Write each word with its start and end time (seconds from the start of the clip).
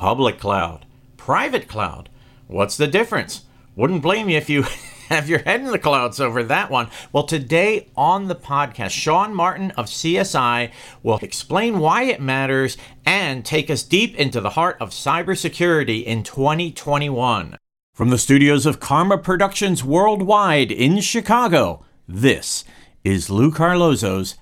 public 0.00 0.40
cloud, 0.40 0.86
private 1.18 1.68
cloud. 1.68 2.08
What's 2.46 2.78
the 2.78 2.86
difference? 2.86 3.42
Wouldn't 3.76 4.00
blame 4.00 4.30
you 4.30 4.38
if 4.38 4.48
you 4.48 4.62
have 5.10 5.28
your 5.28 5.40
head 5.40 5.60
in 5.60 5.66
the 5.66 5.78
clouds 5.78 6.18
over 6.18 6.42
that 6.42 6.70
one. 6.70 6.88
Well, 7.12 7.24
today 7.24 7.88
on 7.94 8.26
the 8.26 8.34
podcast, 8.34 8.92
Sean 8.92 9.34
Martin 9.34 9.72
of 9.72 9.86
CSI 9.86 10.72
will 11.02 11.18
explain 11.18 11.80
why 11.80 12.04
it 12.04 12.18
matters 12.18 12.78
and 13.04 13.44
take 13.44 13.68
us 13.68 13.82
deep 13.82 14.16
into 14.16 14.40
the 14.40 14.50
heart 14.50 14.78
of 14.80 14.88
cybersecurity 14.88 16.02
in 16.02 16.22
2021. 16.22 17.58
From 17.92 18.08
the 18.08 18.16
studios 18.16 18.64
of 18.64 18.80
Karma 18.80 19.18
Productions 19.18 19.84
Worldwide 19.84 20.72
in 20.72 21.02
Chicago, 21.02 21.84
this 22.08 22.64
is 23.04 23.28
Lou 23.28 23.50
Carlozo's 23.50 24.36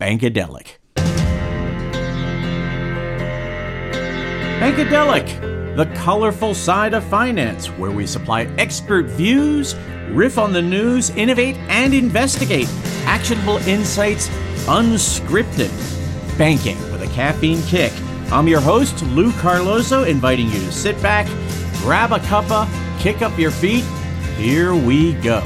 Bankadelic. 0.00 0.78
Bankadelic, 4.62 5.74
the 5.74 5.86
colorful 5.96 6.54
side 6.54 6.94
of 6.94 7.02
finance, 7.02 7.66
where 7.66 7.90
we 7.90 8.06
supply 8.06 8.42
expert 8.58 9.06
views, 9.06 9.74
riff 10.12 10.38
on 10.38 10.52
the 10.52 10.62
news, 10.62 11.10
innovate, 11.10 11.56
and 11.68 11.92
investigate 11.92 12.68
actionable 13.04 13.56
insights 13.66 14.28
unscripted. 14.68 15.68
Banking 16.38 16.78
with 16.92 17.02
a 17.02 17.08
caffeine 17.08 17.60
kick. 17.62 17.92
I'm 18.30 18.46
your 18.46 18.60
host, 18.60 19.02
Lou 19.06 19.32
Carlozo, 19.32 20.04
inviting 20.04 20.46
you 20.46 20.60
to 20.60 20.70
sit 20.70 21.02
back, 21.02 21.26
grab 21.78 22.12
a 22.12 22.20
cuppa, 22.20 22.68
kick 23.00 23.20
up 23.20 23.36
your 23.36 23.50
feet. 23.50 23.82
Here 24.36 24.76
we 24.76 25.14
go. 25.14 25.44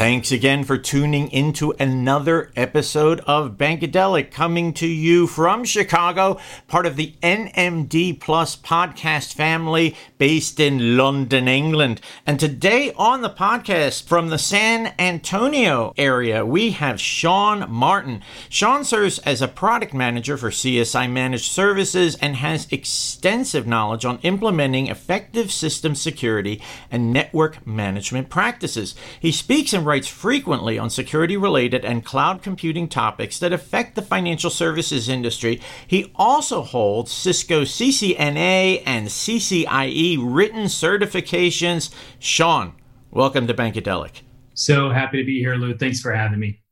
Thanks 0.00 0.32
again 0.32 0.64
for 0.64 0.78
tuning 0.78 1.30
into 1.30 1.74
another 1.78 2.52
episode 2.56 3.20
of 3.26 3.58
Bankadelic 3.58 4.30
coming 4.30 4.72
to 4.72 4.86
you 4.86 5.26
from 5.26 5.62
Chicago, 5.62 6.40
part 6.68 6.86
of 6.86 6.96
the 6.96 7.12
NMD 7.22 8.18
Plus 8.18 8.56
podcast 8.56 9.34
family 9.34 9.94
based 10.16 10.58
in 10.58 10.96
London, 10.96 11.48
England. 11.48 12.00
And 12.26 12.40
today 12.40 12.94
on 12.96 13.20
the 13.20 13.28
podcast 13.28 14.04
from 14.04 14.30
the 14.30 14.38
San 14.38 14.94
Antonio 14.98 15.92
area, 15.98 16.46
we 16.46 16.70
have 16.70 16.98
Sean 16.98 17.70
Martin. 17.70 18.22
Sean 18.48 18.84
serves 18.84 19.18
as 19.18 19.42
a 19.42 19.48
product 19.48 19.92
manager 19.92 20.38
for 20.38 20.48
CSI 20.48 21.10
Managed 21.10 21.52
Services 21.52 22.16
and 22.22 22.36
has 22.36 22.66
extensive 22.70 23.66
knowledge 23.66 24.06
on 24.06 24.18
implementing 24.22 24.86
effective 24.86 25.52
system 25.52 25.94
security 25.94 26.62
and 26.90 27.12
network 27.12 27.66
management 27.66 28.30
practices. 28.30 28.94
He 29.20 29.30
speaks 29.30 29.74
and 29.74 29.89
writes 29.90 30.06
frequently 30.06 30.78
on 30.78 30.88
security 30.88 31.36
related 31.36 31.84
and 31.84 32.04
cloud 32.04 32.42
computing 32.42 32.88
topics 32.88 33.40
that 33.40 33.52
affect 33.52 33.96
the 33.96 34.02
financial 34.02 34.48
services 34.48 35.08
industry. 35.08 35.60
He 35.84 36.12
also 36.14 36.62
holds 36.62 37.10
Cisco 37.10 37.62
CCNA 37.62 38.84
and 38.86 39.08
CCIE 39.08 40.16
written 40.20 40.66
certifications. 40.66 41.92
Sean, 42.20 42.74
welcome 43.10 43.48
to 43.48 43.52
Bankadelic. 43.52 44.20
So 44.54 44.90
happy 44.90 45.18
to 45.18 45.24
be 45.24 45.40
here, 45.40 45.56
Lou. 45.56 45.76
Thanks 45.76 46.00
for 46.00 46.12
having 46.12 46.38
me. 46.38 46.62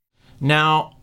Now, 0.41 0.99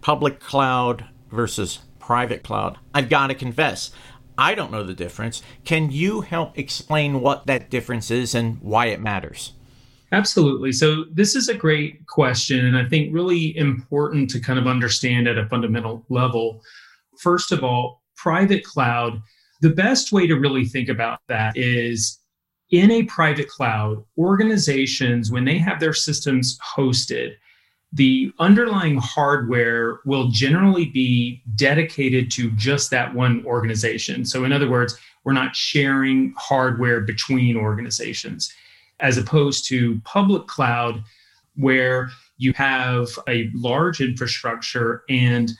public 0.00 0.40
cloud 0.40 1.04
versus 1.30 1.80
private 1.98 2.42
cloud. 2.42 2.78
I've 2.94 3.10
got 3.10 3.26
to 3.26 3.34
confess, 3.34 3.90
I 4.38 4.54
don't 4.54 4.72
know 4.72 4.84
the 4.84 4.94
difference. 4.94 5.42
Can 5.66 5.90
you 5.90 6.22
help 6.22 6.58
explain 6.58 7.20
what 7.20 7.44
that 7.44 7.68
difference 7.68 8.10
is 8.10 8.34
and 8.34 8.58
why 8.62 8.86
it 8.86 9.02
matters? 9.02 9.52
Absolutely. 10.10 10.72
So, 10.72 11.04
this 11.12 11.36
is 11.36 11.48
a 11.48 11.54
great 11.54 12.06
question, 12.06 12.64
and 12.64 12.78
I 12.78 12.88
think 12.88 13.12
really 13.12 13.56
important 13.56 14.30
to 14.30 14.40
kind 14.40 14.58
of 14.58 14.66
understand 14.66 15.28
at 15.28 15.36
a 15.36 15.48
fundamental 15.48 16.04
level. 16.08 16.62
First 17.18 17.52
of 17.52 17.62
all, 17.62 18.02
private 18.16 18.64
cloud, 18.64 19.20
the 19.60 19.70
best 19.70 20.12
way 20.12 20.26
to 20.26 20.34
really 20.36 20.64
think 20.64 20.88
about 20.88 21.20
that 21.28 21.56
is 21.56 22.20
in 22.70 22.90
a 22.90 23.02
private 23.04 23.48
cloud, 23.48 24.02
organizations, 24.16 25.30
when 25.30 25.44
they 25.44 25.58
have 25.58 25.80
their 25.80 25.94
systems 25.94 26.58
hosted, 26.76 27.32
the 27.92 28.32
underlying 28.38 28.98
hardware 28.98 30.00
will 30.04 30.28
generally 30.28 30.86
be 30.86 31.42
dedicated 31.54 32.30
to 32.30 32.50
just 32.52 32.90
that 32.90 33.14
one 33.14 33.44
organization. 33.44 34.24
So, 34.24 34.44
in 34.44 34.52
other 34.52 34.70
words, 34.70 34.98
we're 35.24 35.32
not 35.34 35.54
sharing 35.54 36.32
hardware 36.38 37.02
between 37.02 37.58
organizations 37.58 38.50
as 39.00 39.18
opposed 39.18 39.66
to 39.68 40.00
public 40.04 40.46
cloud, 40.46 41.02
where 41.56 42.10
you 42.36 42.52
have 42.54 43.08
a 43.28 43.50
large 43.54 44.00
infrastructure 44.00 45.02
and 45.08 45.52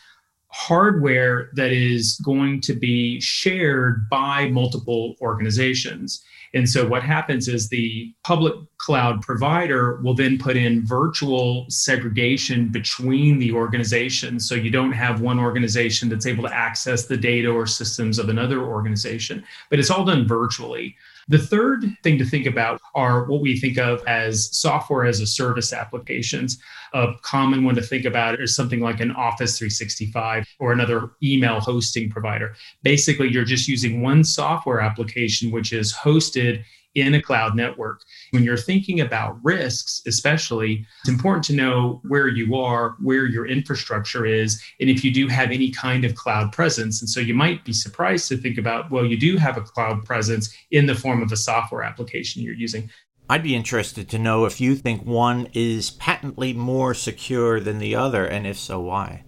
hardware 0.50 1.50
that 1.54 1.72
is 1.72 2.21
going 2.25 2.60
to 2.62 2.72
be 2.72 3.21
shared 3.21 4.09
by 4.09 4.48
multiple 4.48 5.15
organizations. 5.21 6.22
And 6.54 6.69
so 6.69 6.88
what 6.88 7.03
happens 7.03 7.48
is 7.48 7.69
the 7.69 8.15
public 8.25 8.54
cloud 8.78 9.21
provider 9.21 10.00
will 10.03 10.15
then 10.15 10.38
put 10.38 10.56
in 10.56 10.87
virtual 10.87 11.66
segregation 11.69 12.69
between 12.69 13.38
the 13.38 13.53
organizations. 13.53 14.48
So 14.48 14.54
you 14.54 14.71
don't 14.71 14.93
have 14.93 15.21
one 15.21 15.38
organization 15.38 16.09
that's 16.09 16.27
able 16.27 16.44
to 16.44 16.54
access 16.54 17.04
the 17.04 17.19
data 17.19 17.50
or 17.50 17.66
systems 17.66 18.19
of 18.19 18.31
another 18.31 18.62
organization, 18.62 19.44
but 19.69 19.78
it's 19.78 19.91
all 19.91 20.06
done 20.06 20.27
virtually. 20.27 20.97
The 21.28 21.39
third 21.39 21.84
thing 22.03 22.16
to 22.19 22.25
think 22.25 22.47
about 22.47 22.81
are 22.94 23.27
what 23.27 23.43
we 23.43 23.61
think 23.61 23.77
of 23.77 24.03
as 24.06 24.49
software 24.56 25.05
as 25.05 25.21
a 25.21 25.27
service 25.27 25.75
applications. 25.75 26.59
A 26.94 27.12
common 27.21 27.65
one 27.65 27.75
to 27.75 27.83
think 27.83 28.06
about 28.06 28.41
is 28.41 28.56
something 28.56 28.81
like 28.81 29.00
an 29.00 29.11
Office 29.11 29.59
365 29.59 30.47
or 30.59 30.72
another 30.72 31.11
email 31.22 31.61
hosting 31.61 32.09
provider. 32.09 32.55
Basically, 32.83 33.31
you're 33.31 33.44
just 33.44 33.69
using 33.69 34.00
one 34.00 34.25
software 34.25 34.81
application, 34.81 35.50
which 35.50 35.72
is 35.72 35.93
hosted 35.93 36.65
in 36.94 37.15
a 37.15 37.22
cloud 37.22 37.54
network. 37.54 38.03
When 38.31 38.43
you're 38.43 38.56
thinking 38.56 39.00
about 39.00 39.38
risks, 39.43 40.03
especially, 40.06 40.87
it's 41.00 41.09
important 41.09 41.44
to 41.44 41.54
know 41.54 42.00
where 42.09 42.28
you 42.28 42.56
are, 42.56 42.97
where 43.00 43.26
your 43.26 43.47
infrastructure 43.47 44.26
is, 44.26 44.62
and 44.81 44.91
if 44.91 45.04
you 45.04 45.12
do 45.12 45.28
have 45.28 45.50
any 45.50 45.71
kind 45.71 46.04
of 46.04 46.15
cloud 46.15 46.53
presence. 46.53 47.00
And 47.00 47.09
so 47.09 47.21
you 47.21 47.34
might 47.34 47.65
be 47.65 47.72
surprised 47.72 48.28
to 48.28 48.37
think 48.37 48.59
about, 48.59 48.91
well, 48.91 49.04
you 49.04 49.19
do 49.19 49.37
have 49.37 49.56
a 49.56 49.62
cloud 49.62 50.04
presence 50.04 50.54
in 50.71 50.87
the 50.87 50.94
form 50.94 51.22
of 51.22 51.32
a 51.32 51.37
software 51.37 51.82
application 51.82 52.43
you're 52.43 52.54
using. 52.54 52.91
I'd 53.31 53.43
be 53.43 53.54
interested 53.54 54.09
to 54.09 54.19
know 54.19 54.47
if 54.47 54.60
you 54.60 54.75
think 54.75 55.04
one 55.04 55.48
is 55.53 55.91
patently 55.91 56.54
more 56.54 56.94
secure 56.94 57.60
than 57.60 57.78
the 57.78 57.94
other, 57.94 58.25
and 58.25 58.47
if 58.47 58.59
so, 58.59 58.81
why? 58.81 59.25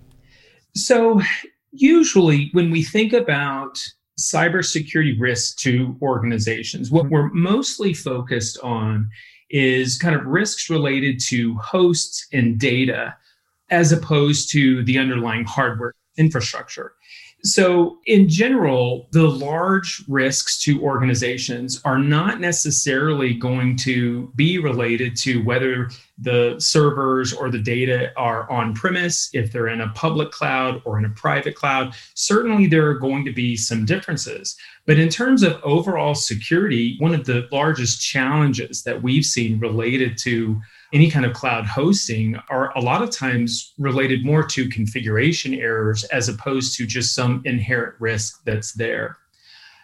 So, 0.75 1.21
usually 1.73 2.49
when 2.53 2.71
we 2.71 2.83
think 2.83 3.13
about 3.13 3.79
cybersecurity 4.21 5.19
risks 5.19 5.55
to 5.63 5.97
organizations. 6.03 6.91
What 6.91 7.07
mm-hmm. 7.07 7.15
we're 7.15 7.31
mostly 7.31 7.95
focused 7.95 8.59
on 8.63 9.11
is 9.51 9.99
kind 9.99 10.15
of 10.15 10.27
risks 10.27 10.71
related 10.71 11.21
to 11.21 11.57
hosts 11.57 12.27
and 12.33 12.59
data 12.59 13.17
as 13.71 13.93
opposed 13.93 14.51
to 14.53 14.85
the 14.85 14.99
underlying 14.99 15.45
hardware 15.45 15.95
infrastructure. 16.17 16.93
So, 17.43 17.99
in 18.05 18.29
general, 18.29 19.09
the 19.13 19.27
large 19.27 20.05
risks 20.09 20.63
to 20.65 20.83
organizations 20.83 21.81
are 21.87 21.99
not 21.99 22.39
necessarily 22.39 23.33
going 23.33 23.77
to 23.79 24.31
be 24.37 24.59
related 24.59 25.17
to 25.19 25.43
whether 25.45 25.89
the 26.21 26.57
servers 26.59 27.33
or 27.33 27.51
the 27.51 27.59
data 27.59 28.13
are 28.17 28.51
on 28.51 28.75
premise, 28.75 29.31
if 29.33 29.53
they're 29.53 29.69
in 29.69 29.81
a 29.81 29.89
public 29.91 30.31
cloud 30.31 30.83
or 30.85 30.99
in 30.99 31.05
a 31.05 31.11
private 31.11 31.55
cloud. 31.55 31.95
Certainly, 32.15 32.67
there 32.67 32.89
are 32.89 32.95
going 32.99 33.25
to 33.25 33.33
be 33.33 33.57
some 33.57 33.87
differences. 33.87 34.57
But 34.87 34.99
in 34.99 35.09
terms 35.09 35.43
of 35.43 35.61
overall 35.63 36.15
security, 36.15 36.97
one 36.99 37.15
of 37.15 37.25
the 37.25 37.49
largest 37.53 38.03
challenges 38.03 38.83
that 38.83 39.03
we've 39.03 39.25
seen 39.25 39.59
related 39.61 40.19
to 40.19 40.61
any 40.93 41.11
kind 41.11 41.25
of 41.25 41.33
cloud 41.33 41.67
hosting 41.67 42.37
are 42.49 42.77
a 42.77 42.81
lot 42.81 43.03
of 43.03 43.11
times 43.11 43.73
related 43.79 44.25
more 44.25 44.45
to 44.45 44.69
configuration 44.69 45.55
errors 45.55 46.05
as 46.05 46.29
opposed 46.29 46.77
to 46.77 46.87
just 46.87 47.15
some 47.15 47.43
inherent 47.45 47.95
risk 48.01 48.43
that's 48.45 48.73
there. 48.73 49.17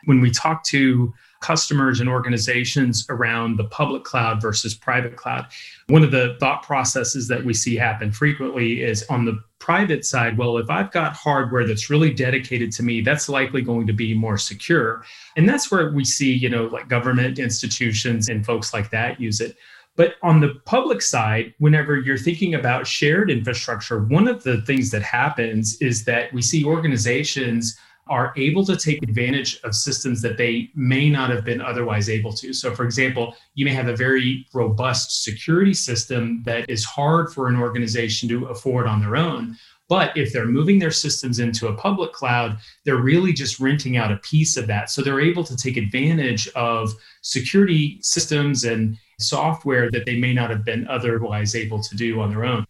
When 0.07 0.21
we 0.21 0.31
talk 0.31 0.65
to 0.65 1.13
customers 1.41 2.01
and 2.01 2.09
organizations 2.09 3.07
around 3.09 3.57
the 3.57 3.65
public 3.65 4.05
cloud 4.05 4.41
versus 4.41 4.75
private 4.75 5.17
cloud, 5.17 5.47
one 5.89 6.03
of 6.03 6.11
the 6.11 6.37
thought 6.41 6.63
processes 6.63 7.29
that 7.29 7.45
we 7.45 7.55
see 7.55 7.77
happen 7.77 8.11
frequently 8.11 8.83
is 8.83 9.05
on 9.11 9.25
the 9.25 9.41
private 9.59 10.05
side, 10.05 10.37
well, 10.39 10.59
if 10.59 10.71
I've 10.71 10.93
got 10.93 11.15
hardware 11.15 11.67
that's 11.67 11.91
really 11.91 12.13
dedicated 12.13 12.73
to 12.73 12.83
me, 12.83 13.01
that's 13.01 13.29
likely 13.29 13.63
going 13.63 13.87
to 13.87 13.93
be 13.93 14.15
more 14.15 14.39
secure. 14.39 15.05
And 15.37 15.49
that's 15.49 15.71
where 15.71 15.91
we 15.93 16.05
see, 16.05 16.33
you 16.33 16.49
know, 16.49 16.67
like 16.67 16.89
government 16.89 17.39
institutions 17.39 18.29
and 18.29 18.45
folks 18.45 18.73
like 18.73 18.91
that 18.91 19.21
use 19.21 19.41
it. 19.41 19.57
But 19.97 20.17
on 20.23 20.41
the 20.41 20.61
public 20.67 21.01
side, 21.01 21.55
whenever 21.59 21.97
you're 21.97 22.19
thinking 22.19 22.55
about 22.55 22.87
shared 22.87 23.31
infrastructure, 23.31 24.05
one 24.05 24.29
of 24.29 24.45
the 24.45 24.61
things 24.63 24.91
that 24.91 25.03
happens 25.03 25.81
is 25.81 26.05
that 26.05 26.33
we 26.35 26.43
see 26.43 26.65
organizations 26.65 27.79
are 28.09 28.33
able 28.37 28.65
to 28.65 28.77
take 28.77 29.03
advantage 29.03 29.61
of 29.65 29.75
systems 29.75 30.23
that 30.23 30.37
they 30.37 30.71
may 30.75 31.11
not 31.11 31.31
have 31.31 31.45
been 31.45 31.61
otherwise 31.61 32.09
able 32.09 32.33
to. 32.33 32.53
So, 32.53 32.75
for 32.75 32.85
example, 32.85 33.35
you 33.55 33.65
may 33.65 33.73
have 33.73 33.89
a 33.89 33.97
very 33.97 34.47
robust 34.55 35.25
security 35.25 35.75
system 35.75 36.43
that 36.45 36.69
is 36.71 36.85
hard 36.85 37.33
for 37.33 37.49
an 37.49 37.57
organization 37.57 38.29
to 38.29 38.47
afford 38.47 38.87
on 38.87 39.01
their 39.01 39.17
own. 39.17 39.57
But 39.89 40.17
if 40.17 40.33
they're 40.33 40.47
moving 40.47 40.79
their 40.79 40.91
systems 40.91 41.39
into 41.39 41.69
a 41.69 41.75
public 41.75 42.13
cloud, 42.13 42.59
they're 42.85 42.97
really 42.97 43.33
just 43.33 43.61
renting 43.61 43.97
out 43.97 44.11
a 44.11 44.17
piece 44.17 44.57
of 44.57 44.67
that. 44.67 44.91
So 44.91 45.01
they're 45.01 45.21
able 45.21 45.45
to 45.45 45.57
take 45.57 45.77
advantage 45.77 46.49
of 46.49 46.93
security 47.23 47.99
systems 48.03 48.65
and 48.65 48.99
software 49.21 49.91
that 49.93 50.05
they 50.05 50.19
may 50.19 50.35
not 50.35 50.51
have 50.51 50.65
been 50.65 50.87
otherwise 50.89 51.55
able 51.55 51.81
to 51.83 51.97
do 51.97 52.21
on 52.21 52.31
their 52.31 52.45
own. 52.45 52.67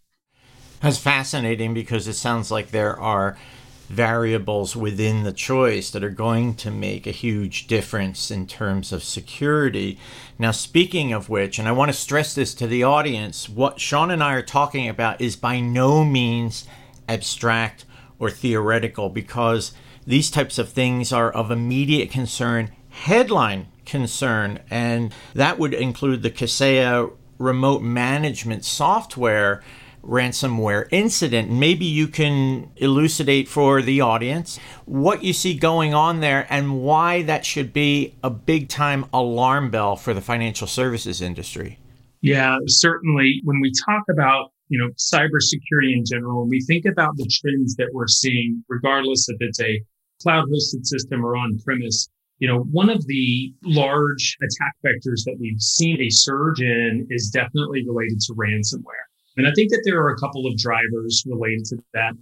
That's 0.80 0.98
fascinating 0.98 1.72
because 1.72 2.06
it 2.06 2.14
sounds 2.14 2.50
like 2.50 2.70
there 2.70 3.00
are 3.00 3.38
variables 3.88 4.74
within 4.74 5.22
the 5.22 5.32
choice 5.32 5.90
that 5.90 6.04
are 6.04 6.10
going 6.10 6.54
to 6.54 6.70
make 6.70 7.06
a 7.06 7.12
huge 7.12 7.66
difference 7.66 8.30
in 8.30 8.46
terms 8.46 8.92
of 8.92 9.04
security. 9.04 9.98
Now, 10.38 10.50
speaking 10.50 11.12
of 11.12 11.28
which, 11.28 11.58
and 11.58 11.68
I 11.68 11.72
want 11.72 11.90
to 11.90 11.96
stress 11.96 12.34
this 12.34 12.54
to 12.54 12.66
the 12.66 12.82
audience, 12.82 13.48
what 13.48 13.80
Sean 13.80 14.10
and 14.10 14.22
I 14.22 14.34
are 14.34 14.42
talking 14.42 14.88
about 14.88 15.20
is 15.20 15.36
by 15.36 15.60
no 15.60 16.04
means 16.04 16.66
abstract 17.08 17.84
or 18.18 18.30
theoretical 18.30 19.08
because 19.08 19.72
these 20.06 20.30
types 20.30 20.58
of 20.58 20.68
things 20.68 21.12
are 21.12 21.30
of 21.30 21.50
immediate 21.50 22.10
concern, 22.10 22.70
headline 22.90 23.66
concern, 23.84 24.60
and 24.70 25.12
that 25.34 25.58
would 25.58 25.74
include 25.74 26.22
the 26.22 26.30
Kaseya 26.30 27.12
remote 27.38 27.82
management 27.82 28.64
software 28.64 29.62
ransomware 30.06 30.86
incident. 30.90 31.50
Maybe 31.50 31.84
you 31.84 32.08
can 32.08 32.70
elucidate 32.76 33.48
for 33.48 33.82
the 33.82 34.00
audience 34.00 34.58
what 34.84 35.24
you 35.24 35.32
see 35.32 35.54
going 35.54 35.94
on 35.94 36.20
there 36.20 36.46
and 36.48 36.82
why 36.82 37.22
that 37.22 37.44
should 37.44 37.72
be 37.72 38.14
a 38.22 38.30
big 38.30 38.68
time 38.68 39.06
alarm 39.12 39.70
bell 39.70 39.96
for 39.96 40.14
the 40.14 40.20
financial 40.20 40.66
services 40.66 41.20
industry. 41.20 41.78
Yeah, 42.20 42.58
certainly. 42.66 43.40
When 43.44 43.60
we 43.60 43.72
talk 43.84 44.02
about 44.10 44.52
you 44.68 44.78
know 44.78 44.90
cybersecurity 44.96 45.92
in 45.92 46.04
general, 46.04 46.42
and 46.42 46.50
we 46.50 46.60
think 46.60 46.84
about 46.86 47.16
the 47.16 47.28
trends 47.30 47.76
that 47.76 47.88
we're 47.92 48.08
seeing, 48.08 48.64
regardless 48.68 49.28
if 49.28 49.36
it's 49.40 49.60
a 49.60 49.82
cloud 50.22 50.46
hosted 50.48 50.84
system 50.84 51.24
or 51.24 51.36
on 51.36 51.58
premise, 51.64 52.08
you 52.38 52.48
know, 52.48 52.60
one 52.60 52.90
of 52.90 53.06
the 53.06 53.52
large 53.62 54.36
attack 54.42 54.74
vectors 54.84 55.24
that 55.24 55.36
we've 55.40 55.60
seen 55.60 56.00
a 56.00 56.10
surge 56.10 56.60
in 56.60 57.06
is 57.10 57.30
definitely 57.30 57.86
related 57.86 58.20
to 58.20 58.34
ransomware. 58.34 58.95
And 59.36 59.46
I 59.46 59.52
think 59.54 59.70
that 59.70 59.82
there 59.84 60.00
are 60.00 60.10
a 60.10 60.18
couple 60.18 60.46
of 60.46 60.56
drivers 60.56 61.22
related 61.26 61.64
to 61.66 61.76
that. 61.94 62.12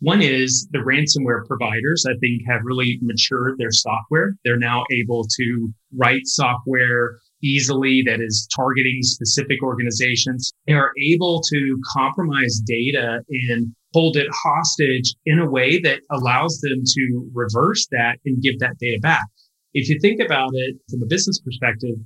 One 0.00 0.20
is 0.20 0.66
the 0.72 0.78
ransomware 0.78 1.46
providers, 1.46 2.04
I 2.08 2.14
think, 2.18 2.42
have 2.48 2.62
really 2.64 2.98
matured 3.02 3.58
their 3.58 3.70
software. 3.70 4.34
They're 4.44 4.58
now 4.58 4.84
able 4.90 5.24
to 5.36 5.72
write 5.96 6.22
software 6.24 7.18
easily 7.42 8.02
that 8.06 8.20
is 8.20 8.48
targeting 8.54 8.98
specific 9.02 9.62
organizations. 9.62 10.50
They 10.66 10.72
are 10.72 10.90
able 11.00 11.40
to 11.42 11.80
compromise 11.92 12.60
data 12.66 13.20
and 13.28 13.72
hold 13.92 14.16
it 14.16 14.26
hostage 14.32 15.14
in 15.26 15.38
a 15.38 15.48
way 15.48 15.78
that 15.80 16.00
allows 16.10 16.58
them 16.60 16.82
to 16.84 17.30
reverse 17.32 17.86
that 17.92 18.16
and 18.24 18.42
give 18.42 18.58
that 18.58 18.78
data 18.78 18.98
back. 19.00 19.24
If 19.74 19.88
you 19.88 19.98
think 20.00 20.20
about 20.20 20.50
it 20.54 20.76
from 20.90 21.02
a 21.02 21.06
business 21.06 21.40
perspective, 21.40 21.96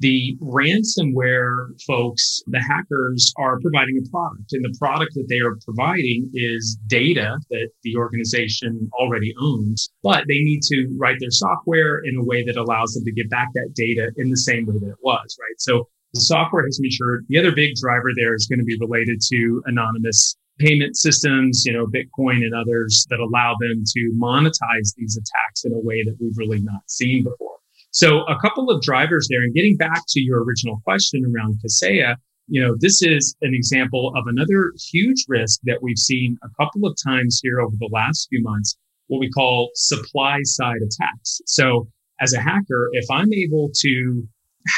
the 0.00 0.36
ransomware 0.40 1.80
folks, 1.86 2.42
the 2.46 2.60
hackers 2.60 3.32
are 3.36 3.60
providing 3.60 3.98
a 3.98 4.10
product 4.10 4.52
and 4.52 4.64
the 4.64 4.76
product 4.78 5.14
that 5.14 5.26
they 5.28 5.38
are 5.38 5.56
providing 5.64 6.30
is 6.34 6.76
data 6.86 7.38
that 7.50 7.68
the 7.82 7.96
organization 7.96 8.90
already 8.94 9.34
owns, 9.40 9.90
but 10.02 10.24
they 10.26 10.40
need 10.40 10.62
to 10.62 10.88
write 10.98 11.16
their 11.20 11.30
software 11.30 11.98
in 12.04 12.16
a 12.16 12.24
way 12.24 12.42
that 12.42 12.56
allows 12.56 12.94
them 12.94 13.04
to 13.04 13.12
get 13.12 13.28
back 13.30 13.48
that 13.54 13.72
data 13.74 14.10
in 14.16 14.30
the 14.30 14.36
same 14.36 14.66
way 14.66 14.74
that 14.80 14.88
it 14.88 14.98
was, 15.02 15.36
right? 15.38 15.58
So 15.58 15.86
the 16.14 16.20
software 16.20 16.64
has 16.64 16.80
matured. 16.80 17.26
The 17.28 17.38
other 17.38 17.52
big 17.52 17.74
driver 17.76 18.10
there 18.16 18.34
is 18.34 18.46
going 18.46 18.58
to 18.58 18.64
be 18.64 18.78
related 18.80 19.20
to 19.30 19.62
anonymous 19.66 20.36
payment 20.58 20.96
systems, 20.96 21.64
you 21.64 21.72
know, 21.72 21.86
Bitcoin 21.86 22.44
and 22.44 22.54
others 22.54 23.06
that 23.10 23.20
allow 23.20 23.54
them 23.60 23.84
to 23.86 24.12
monetize 24.16 24.94
these 24.96 25.16
attacks 25.16 25.64
in 25.64 25.72
a 25.72 25.78
way 25.78 26.02
that 26.04 26.16
we've 26.20 26.36
really 26.36 26.60
not 26.60 26.82
seen 26.86 27.22
before. 27.22 27.59
So 27.92 28.20
a 28.22 28.38
couple 28.40 28.70
of 28.70 28.82
drivers 28.82 29.26
there 29.28 29.42
and 29.42 29.54
getting 29.54 29.76
back 29.76 30.02
to 30.08 30.20
your 30.20 30.44
original 30.44 30.80
question 30.84 31.24
around 31.24 31.58
Kaseya, 31.64 32.16
you 32.46 32.60
know, 32.60 32.76
this 32.78 33.02
is 33.02 33.36
an 33.42 33.54
example 33.54 34.12
of 34.16 34.26
another 34.26 34.72
huge 34.92 35.24
risk 35.28 35.60
that 35.64 35.82
we've 35.82 35.98
seen 35.98 36.36
a 36.42 36.48
couple 36.60 36.86
of 36.86 36.96
times 37.04 37.40
here 37.42 37.60
over 37.60 37.74
the 37.78 37.88
last 37.92 38.28
few 38.28 38.42
months, 38.42 38.76
what 39.08 39.18
we 39.18 39.30
call 39.30 39.70
supply 39.74 40.38
side 40.42 40.80
attacks. 40.84 41.40
So 41.46 41.88
as 42.20 42.32
a 42.32 42.40
hacker, 42.40 42.88
if 42.92 43.06
I'm 43.10 43.32
able 43.32 43.70
to 43.80 44.28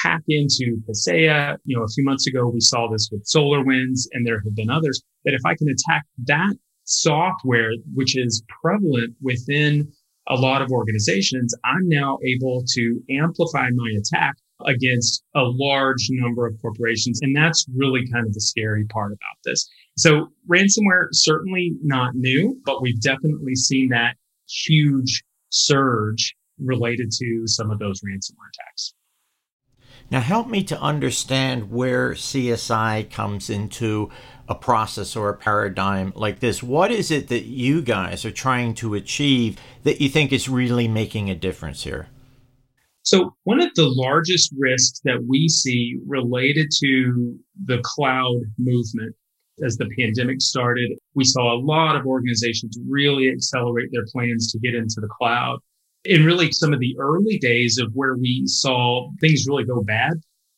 hack 0.02 0.22
into 0.28 0.78
Kaseya, 0.88 1.56
you 1.64 1.76
know, 1.76 1.82
a 1.82 1.88
few 1.88 2.04
months 2.04 2.26
ago, 2.26 2.46
we 2.46 2.60
saw 2.60 2.88
this 2.88 3.08
with 3.10 3.26
SolarWinds 3.26 4.06
and 4.12 4.26
there 4.26 4.40
have 4.44 4.54
been 4.54 4.70
others 4.70 5.02
that 5.24 5.34
if 5.34 5.40
I 5.44 5.54
can 5.54 5.68
attack 5.68 6.04
that 6.26 6.54
software, 6.84 7.72
which 7.94 8.16
is 8.16 8.42
prevalent 8.62 9.14
within 9.20 9.90
a 10.28 10.34
lot 10.34 10.62
of 10.62 10.70
organizations, 10.70 11.54
I'm 11.64 11.88
now 11.88 12.19
able 12.24 12.64
to 12.74 13.00
amplify 13.10 13.69
my 13.74 13.90
attack 13.98 14.36
against 14.66 15.24
a 15.34 15.42
large 15.42 16.06
number 16.10 16.46
of 16.46 16.54
corporations. 16.60 17.20
And 17.22 17.34
that's 17.34 17.66
really 17.74 18.06
kind 18.12 18.26
of 18.26 18.32
the 18.32 18.40
scary 18.40 18.84
part 18.86 19.12
about 19.12 19.36
this. 19.44 19.69
So 19.96 20.28
ransomware 20.50 21.08
certainly 21.12 21.74
not 21.82 22.14
new, 22.14 22.60
but 22.64 22.80
we've 22.80 23.00
definitely 23.00 23.56
seen 23.56 23.88
that 23.90 24.16
huge 24.48 25.22
surge 25.50 26.34
related 26.58 27.10
to 27.19 27.42
some 27.46 27.70
of 27.70 27.78
those 27.78 28.00
ransomware 28.00 28.50
attacks. 28.54 28.94
Now, 30.10 30.20
help 30.20 30.48
me 30.48 30.62
to 30.64 30.78
understand 30.80 31.70
where 31.70 32.10
CSI 32.10 33.10
comes 33.10 33.48
into 33.48 34.10
a 34.48 34.54
process 34.54 35.16
or 35.16 35.28
a 35.28 35.36
paradigm 35.36 36.12
like 36.16 36.40
this. 36.40 36.62
What 36.62 36.90
is 36.90 37.10
it 37.10 37.28
that 37.28 37.44
you 37.44 37.82
guys 37.82 38.24
are 38.24 38.30
trying 38.30 38.74
to 38.74 38.94
achieve 38.94 39.58
that 39.84 40.00
you 40.00 40.08
think 40.08 40.32
is 40.32 40.48
really 40.48 40.88
making 40.88 41.30
a 41.30 41.34
difference 41.34 41.84
here? 41.84 42.08
So, 43.04 43.34
one 43.44 43.60
of 43.60 43.74
the 43.74 43.88
largest 43.88 44.54
risks 44.56 45.00
that 45.04 45.24
we 45.26 45.48
see 45.48 45.96
related 46.06 46.70
to 46.80 47.36
the 47.64 47.80
cloud 47.82 48.40
movement 48.58 49.14
as 49.64 49.76
the 49.76 49.88
pandemic 49.98 50.40
started, 50.40 50.90
we 51.14 51.24
saw 51.24 51.54
a 51.54 51.58
lot 51.58 51.96
of 51.96 52.06
organizations 52.06 52.78
really 52.88 53.28
accelerate 53.28 53.90
their 53.92 54.06
plans 54.12 54.52
to 54.52 54.58
get 54.58 54.74
into 54.74 55.00
the 55.00 55.08
cloud 55.08 55.58
in 56.04 56.24
really 56.24 56.50
some 56.52 56.72
of 56.72 56.80
the 56.80 56.96
early 56.98 57.38
days 57.38 57.78
of 57.78 57.90
where 57.94 58.16
we 58.16 58.42
saw 58.46 59.10
things 59.20 59.46
really 59.48 59.64
go 59.64 59.82
bad 59.82 60.14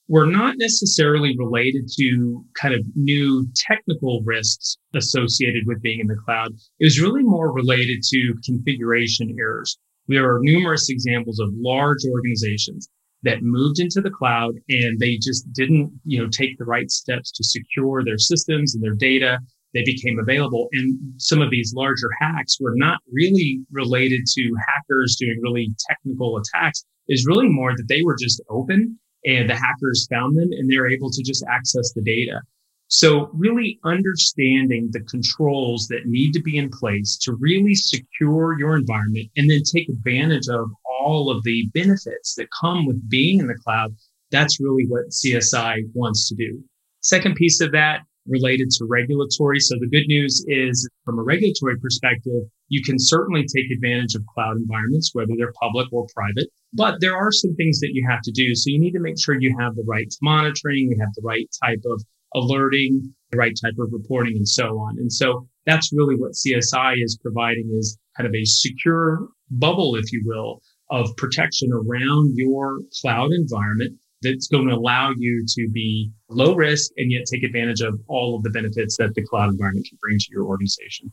were 0.09 0.27
not 0.27 0.57
necessarily 0.59 1.35
related 1.39 1.89
to 1.99 2.45
kind 2.61 2.75
of 2.75 2.85
new 2.95 3.47
technical 3.55 4.23
risks 4.25 4.77
associated 4.95 5.65
with 5.67 5.81
being 5.83 6.01
in 6.01 6.07
the 6.07 6.17
cloud. 6.25 6.53
It 6.79 6.85
was 6.85 7.01
really 7.01 7.23
more 7.23 7.53
related 7.53 8.03
to 8.11 8.35
configuration 8.45 9.35
errors. 9.39 9.79
There 10.09 10.31
are 10.31 10.41
numerous 10.43 10.91
examples 10.91 11.39
of 11.41 11.49
large 11.55 12.05
organizations 12.11 12.89
that 13.23 13.43
moved 13.43 13.81
into 13.81 14.03
the 14.03 14.11
cloud 14.11 14.55
and 14.69 14.99
they 15.01 15.17
just 15.17 15.51
didn't, 15.55 15.91
you 16.05 16.23
know, 16.23 16.29
take 16.29 16.59
the 16.59 16.67
right 16.67 16.91
steps 16.91 17.31
to 17.33 17.43
secure 17.43 18.05
their 18.05 18.19
systems 18.19 18.75
and 18.75 18.85
their 18.85 18.95
data 18.95 19.39
they 19.75 19.83
became 19.85 20.19
available. 20.21 20.69
And 20.73 20.99
some 21.19 21.43
of 21.43 21.51
these 21.51 21.75
larger 21.75 22.09
hacks 22.21 22.59
were 22.61 22.75
not 22.77 23.01
really 23.13 23.61
related 23.73 24.23
to 24.35 24.57
hackers 24.69 25.17
doing 25.17 25.41
really 25.43 25.75
technical 25.89 26.39
attacks. 26.39 26.85
Is 27.07 27.27
really 27.27 27.49
more 27.49 27.77
that 27.77 27.87
they 27.87 28.01
were 28.01 28.17
just 28.19 28.41
open 28.49 28.99
and 29.25 29.49
the 29.49 29.55
hackers 29.55 30.07
found 30.11 30.37
them 30.37 30.51
and 30.53 30.71
they're 30.71 30.89
able 30.89 31.11
to 31.11 31.23
just 31.23 31.45
access 31.49 31.93
the 31.93 32.03
data. 32.03 32.41
So 32.89 33.31
really 33.33 33.79
understanding 33.85 34.91
the 34.93 35.01
controls 35.01 35.89
that 35.89 36.07
need 36.07 36.33
to 36.33 36.43
be 36.43 36.59
in 36.59 36.71
place 36.71 37.17
to 37.23 37.35
really 37.35 37.75
secure 37.75 38.59
your 38.59 38.77
environment 38.77 39.31
and 39.37 39.51
then 39.51 39.63
take 39.63 39.89
advantage 39.89 40.49
of 40.49 40.71
all 41.01 41.31
of 41.31 41.43
the 41.45 41.67
benefits 41.75 42.35
that 42.35 42.49
come 42.61 42.87
with 42.87 43.09
being 43.09 43.41
in 43.41 43.47
the 43.47 43.59
cloud. 43.65 43.95
That's 44.31 44.61
really 44.61 44.87
what 44.87 45.09
CSI 45.09 45.83
wants 45.95 46.29
to 46.29 46.35
do. 46.35 46.63
Second 47.01 47.37
piece 47.37 47.61
of 47.61 47.73
that 47.73 48.01
related 48.27 48.71
to 48.71 48.87
regulatory. 48.87 49.61
So 49.61 49.77
the 49.79 49.89
good 49.89 50.07
news 50.07 50.45
is 50.49 50.89
from 51.05 51.19
a 51.19 51.23
regulatory 51.23 51.79
perspective, 51.79 52.43
you 52.69 52.83
can 52.83 52.99
certainly 52.99 53.45
take 53.45 53.71
advantage 53.71 54.15
of 54.15 54.25
cloud 54.27 54.57
environments, 54.57 55.11
whether 55.13 55.33
they're 55.37 55.53
public 55.61 55.93
or 55.93 56.07
private, 56.15 56.49
but 56.73 57.01
there 57.01 57.17
are 57.17 57.31
some 57.31 57.55
things 57.55 57.81
that 57.81 57.91
you 57.93 58.07
have 58.09 58.23
to 58.23 58.33
do. 58.33 58.55
So 58.55 58.71
you 58.71 58.81
need 58.81 58.93
to 58.93 59.01
make 59.01 59.21
sure 59.21 59.39
you 59.39 59.55
have 59.59 59.77
the 59.77 59.85
right 59.87 60.13
monitoring, 60.23 60.91
you 60.91 60.97
have 61.01 61.13
the 61.15 61.23
right 61.23 61.47
type 61.63 61.83
of 61.87 62.03
alerting, 62.35 63.15
the 63.31 63.39
right 63.39 63.55
type 63.63 63.75
of 63.79 63.93
reporting 63.93 64.37
and 64.37 64.49
so 64.49 64.79
on. 64.79 64.99
And 64.99 65.13
so 65.13 65.47
that's 65.67 65.93
really 65.93 66.17
what 66.17 66.33
CSI 66.33 67.03
is 67.03 67.19
providing 67.23 67.71
is 67.79 67.99
kind 68.17 68.27
of 68.27 68.35
a 68.35 68.45
secure 68.45 69.29
bubble, 69.51 69.95
if 69.97 70.13
you 70.13 70.23
will, 70.25 70.61
of 70.91 71.17
protection 71.17 71.71
around 71.73 72.33
your 72.37 72.81
cloud 73.01 73.31
environment 73.33 73.99
that's 74.25 74.49
going 74.49 74.67
to 74.69 74.75
allow 74.75 75.13
you 75.17 75.45
to 75.47 75.69
be 75.69 76.11
low 76.29 76.55
risk 76.55 76.91
and 76.97 77.13
yet 77.13 77.25
take 77.31 77.45
advantage 77.45 77.81
of 77.81 78.01
all 78.09 78.37
of 78.37 78.43
the 78.43 78.51
benefits 78.51 78.97
that 78.97 79.15
the 79.15 79.23
cloud 79.23 79.51
environment 79.51 79.87
can 79.89 79.99
bring 80.01 80.19
to 80.19 80.27
your 80.31 80.45
organization. 80.45 81.13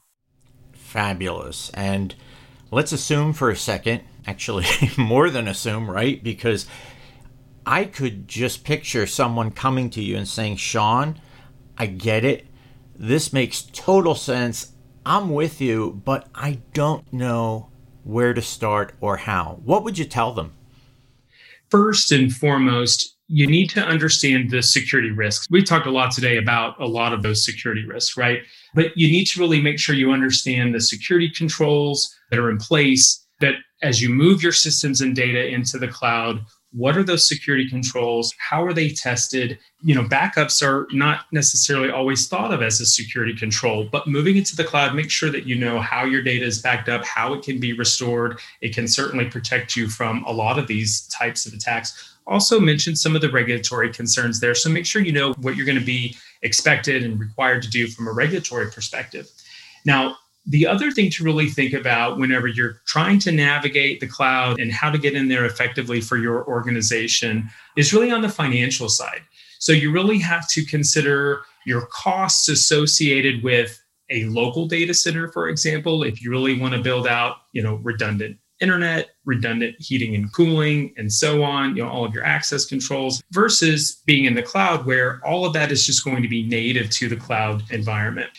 Fabulous. 0.72 1.70
And 1.74 2.16
let's 2.72 2.92
assume 2.92 3.34
for 3.34 3.50
a 3.50 3.56
second, 3.56 4.02
actually, 4.26 4.66
more 4.98 5.30
than 5.30 5.48
assume, 5.48 5.90
right? 5.90 6.24
Because 6.24 6.66
I 7.66 7.86
could 7.86 8.28
just 8.28 8.64
picture 8.64 9.06
someone 9.06 9.52
coming 9.52 9.90
to 9.92 10.02
you 10.02 10.18
and 10.18 10.28
saying, 10.28 10.56
Sean, 10.56 11.20
I 11.78 11.86
get 11.86 12.26
it. 12.26 12.48
This 12.96 13.34
makes 13.34 13.62
total 13.62 14.16
sense. 14.16 14.74
I'm 15.06 15.30
with 15.32 15.62
you, 15.62 16.02
but 16.06 16.28
I 16.34 16.60
don't 16.74 17.12
know 17.12 17.70
where 18.04 18.34
to 18.34 18.42
start 18.42 18.94
or 19.02 19.18
how. 19.18 19.60
What 19.64 19.84
would 19.84 19.98
you 19.98 20.06
tell 20.06 20.34
them? 20.34 20.54
First 21.72 22.12
and 22.12 22.34
foremost, 22.34 23.16
you 23.28 23.48
need 23.48 23.70
to 23.70 23.82
understand 23.82 24.52
the 24.52 24.62
security 24.62 25.10
risks. 25.10 25.48
We 25.50 25.64
talked 25.64 25.88
a 25.88 25.92
lot 25.92 26.12
today 26.12 26.38
about 26.38 26.80
a 26.82 26.86
lot 26.86 27.14
of 27.14 27.24
those 27.24 27.46
security 27.46 27.86
risks, 27.86 28.18
right? 28.18 28.42
But 28.76 28.88
you 28.98 29.08
need 29.08 29.26
to 29.28 29.40
really 29.40 29.62
make 29.62 29.80
sure 29.80 29.96
you 29.96 30.12
understand 30.12 30.76
the 30.76 30.82
security 30.82 31.30
controls 31.30 32.14
that 32.30 32.40
are 32.40 32.50
in 32.50 32.58
place 32.58 33.26
that 33.40 33.56
as 33.82 34.02
you 34.02 34.10
move 34.10 34.44
your 34.44 34.52
systems 34.52 35.00
and 35.00 35.16
data 35.16 35.48
into 35.48 35.78
the 35.78 35.88
cloud, 35.88 36.42
what 36.74 36.98
are 36.98 37.04
those 37.04 37.28
security 37.28 37.68
controls? 37.70 38.34
How 38.38 38.64
are 38.64 38.74
they 38.74 38.90
tested? 38.90 39.60
You 39.84 39.96
know 39.96 40.04
backups 40.04 40.66
are 40.66 40.88
not 40.92 41.26
necessarily 41.32 41.90
always 41.90 42.28
thought 42.28 42.54
of 42.54 42.62
as 42.62 42.80
a 42.80 42.86
security 42.86 43.36
control 43.36 43.90
but 43.92 44.08
moving 44.08 44.38
into 44.38 44.56
the 44.56 44.64
cloud 44.64 44.96
make 44.96 45.10
sure 45.10 45.32
that 45.32 45.46
you 45.46 45.56
know 45.56 45.80
how 45.80 46.06
your 46.06 46.22
data 46.22 46.46
is 46.46 46.62
backed 46.62 46.88
up 46.88 47.04
how 47.04 47.34
it 47.34 47.44
can 47.44 47.60
be 47.60 47.74
restored. 47.74 48.40
It 48.62 48.74
can 48.74 48.88
certainly 48.88 49.26
protect 49.26 49.76
you 49.76 49.90
from 49.90 50.24
a 50.26 50.32
lot 50.32 50.60
of 50.60 50.68
these 50.68 51.08
types 51.08 51.46
of 51.46 51.54
attacks. 51.54 52.18
Also 52.28 52.60
mention 52.60 52.96
some 52.96 53.16
of 53.16 53.22
the 53.22 53.32
regulatory 53.32 53.92
concerns 53.92 54.40
there 54.40 54.56
so 54.56 54.70
make 54.70 54.86
sure 54.86 55.02
you 55.02 55.12
know 55.12 55.34
what 55.34 55.56
you're 55.56 55.66
going 55.66 55.80
to 55.80 55.86
be 55.86 56.16
expected 56.42 57.04
and 57.04 57.20
required 57.20 57.62
to 57.64 57.70
do 57.70 57.88
from 57.88 58.08
a 58.08 58.12
regulatory 58.12 58.72
perspective. 58.72 59.30
Now 59.86 60.18
the 60.46 60.66
other 60.66 60.92
thing 60.92 61.10
to 61.12 61.24
really 61.24 61.48
think 61.48 61.74
about 61.74 62.18
whenever 62.18 62.48
you're 62.48 62.82
trying 62.86 63.20
to 63.20 63.32
navigate 63.32 64.00
the 64.00 64.08
cloud 64.08 64.60
and 64.60 64.72
how 64.72 64.90
to 64.90 64.98
get 64.98 65.14
in 65.14 65.28
there 65.28 65.46
effectively 65.46 66.02
for 66.02 66.18
your 66.18 66.46
organization 66.48 67.50
is 67.78 67.94
really 67.94 68.12
on 68.12 68.22
the 68.22 68.30
financial 68.30 68.90
side. 68.90 69.22
So 69.60 69.72
you 69.72 69.92
really 69.92 70.18
have 70.20 70.50
to 70.50 70.66
consider 70.66 71.42
your 71.66 71.86
costs 71.88 72.50
associated 72.50 73.44
with 73.44 73.80
a 74.10 74.26
local 74.26 74.68
data 74.68 74.94
center, 74.94 75.32
for 75.32 75.48
example, 75.48 76.04
if 76.04 76.22
you 76.22 76.32
really 76.32 76.60
want 76.60 76.74
to 76.74 76.82
build 76.82 77.08
out, 77.08 77.38
you 77.54 77.62
know, 77.62 77.76
redundant 77.76 78.38
internet, 78.60 79.10
redundant 79.26 79.76
heating 79.80 80.16
and 80.16 80.32
cooling, 80.34 80.94
and 80.98 81.12
so 81.12 81.44
on, 81.44 81.76
you 81.76 81.84
know, 81.84 81.90
all 81.90 82.06
of 82.06 82.14
your 82.14 82.24
access 82.24 82.66
controls 82.66 83.24
versus 83.32 84.02
being 84.06 84.26
in 84.26 84.36
the 84.36 84.44
cloud 84.44 84.86
where 84.86 85.20
all 85.26 85.46
of 85.46 85.54
that 85.54 85.72
is 85.72 85.86
just 85.86 86.04
going 86.04 86.22
to 86.22 86.30
be 86.30 86.44
native 86.44 86.90
to 86.90 87.10
the 87.10 87.16
cloud 87.16 87.64
environment. 87.72 88.30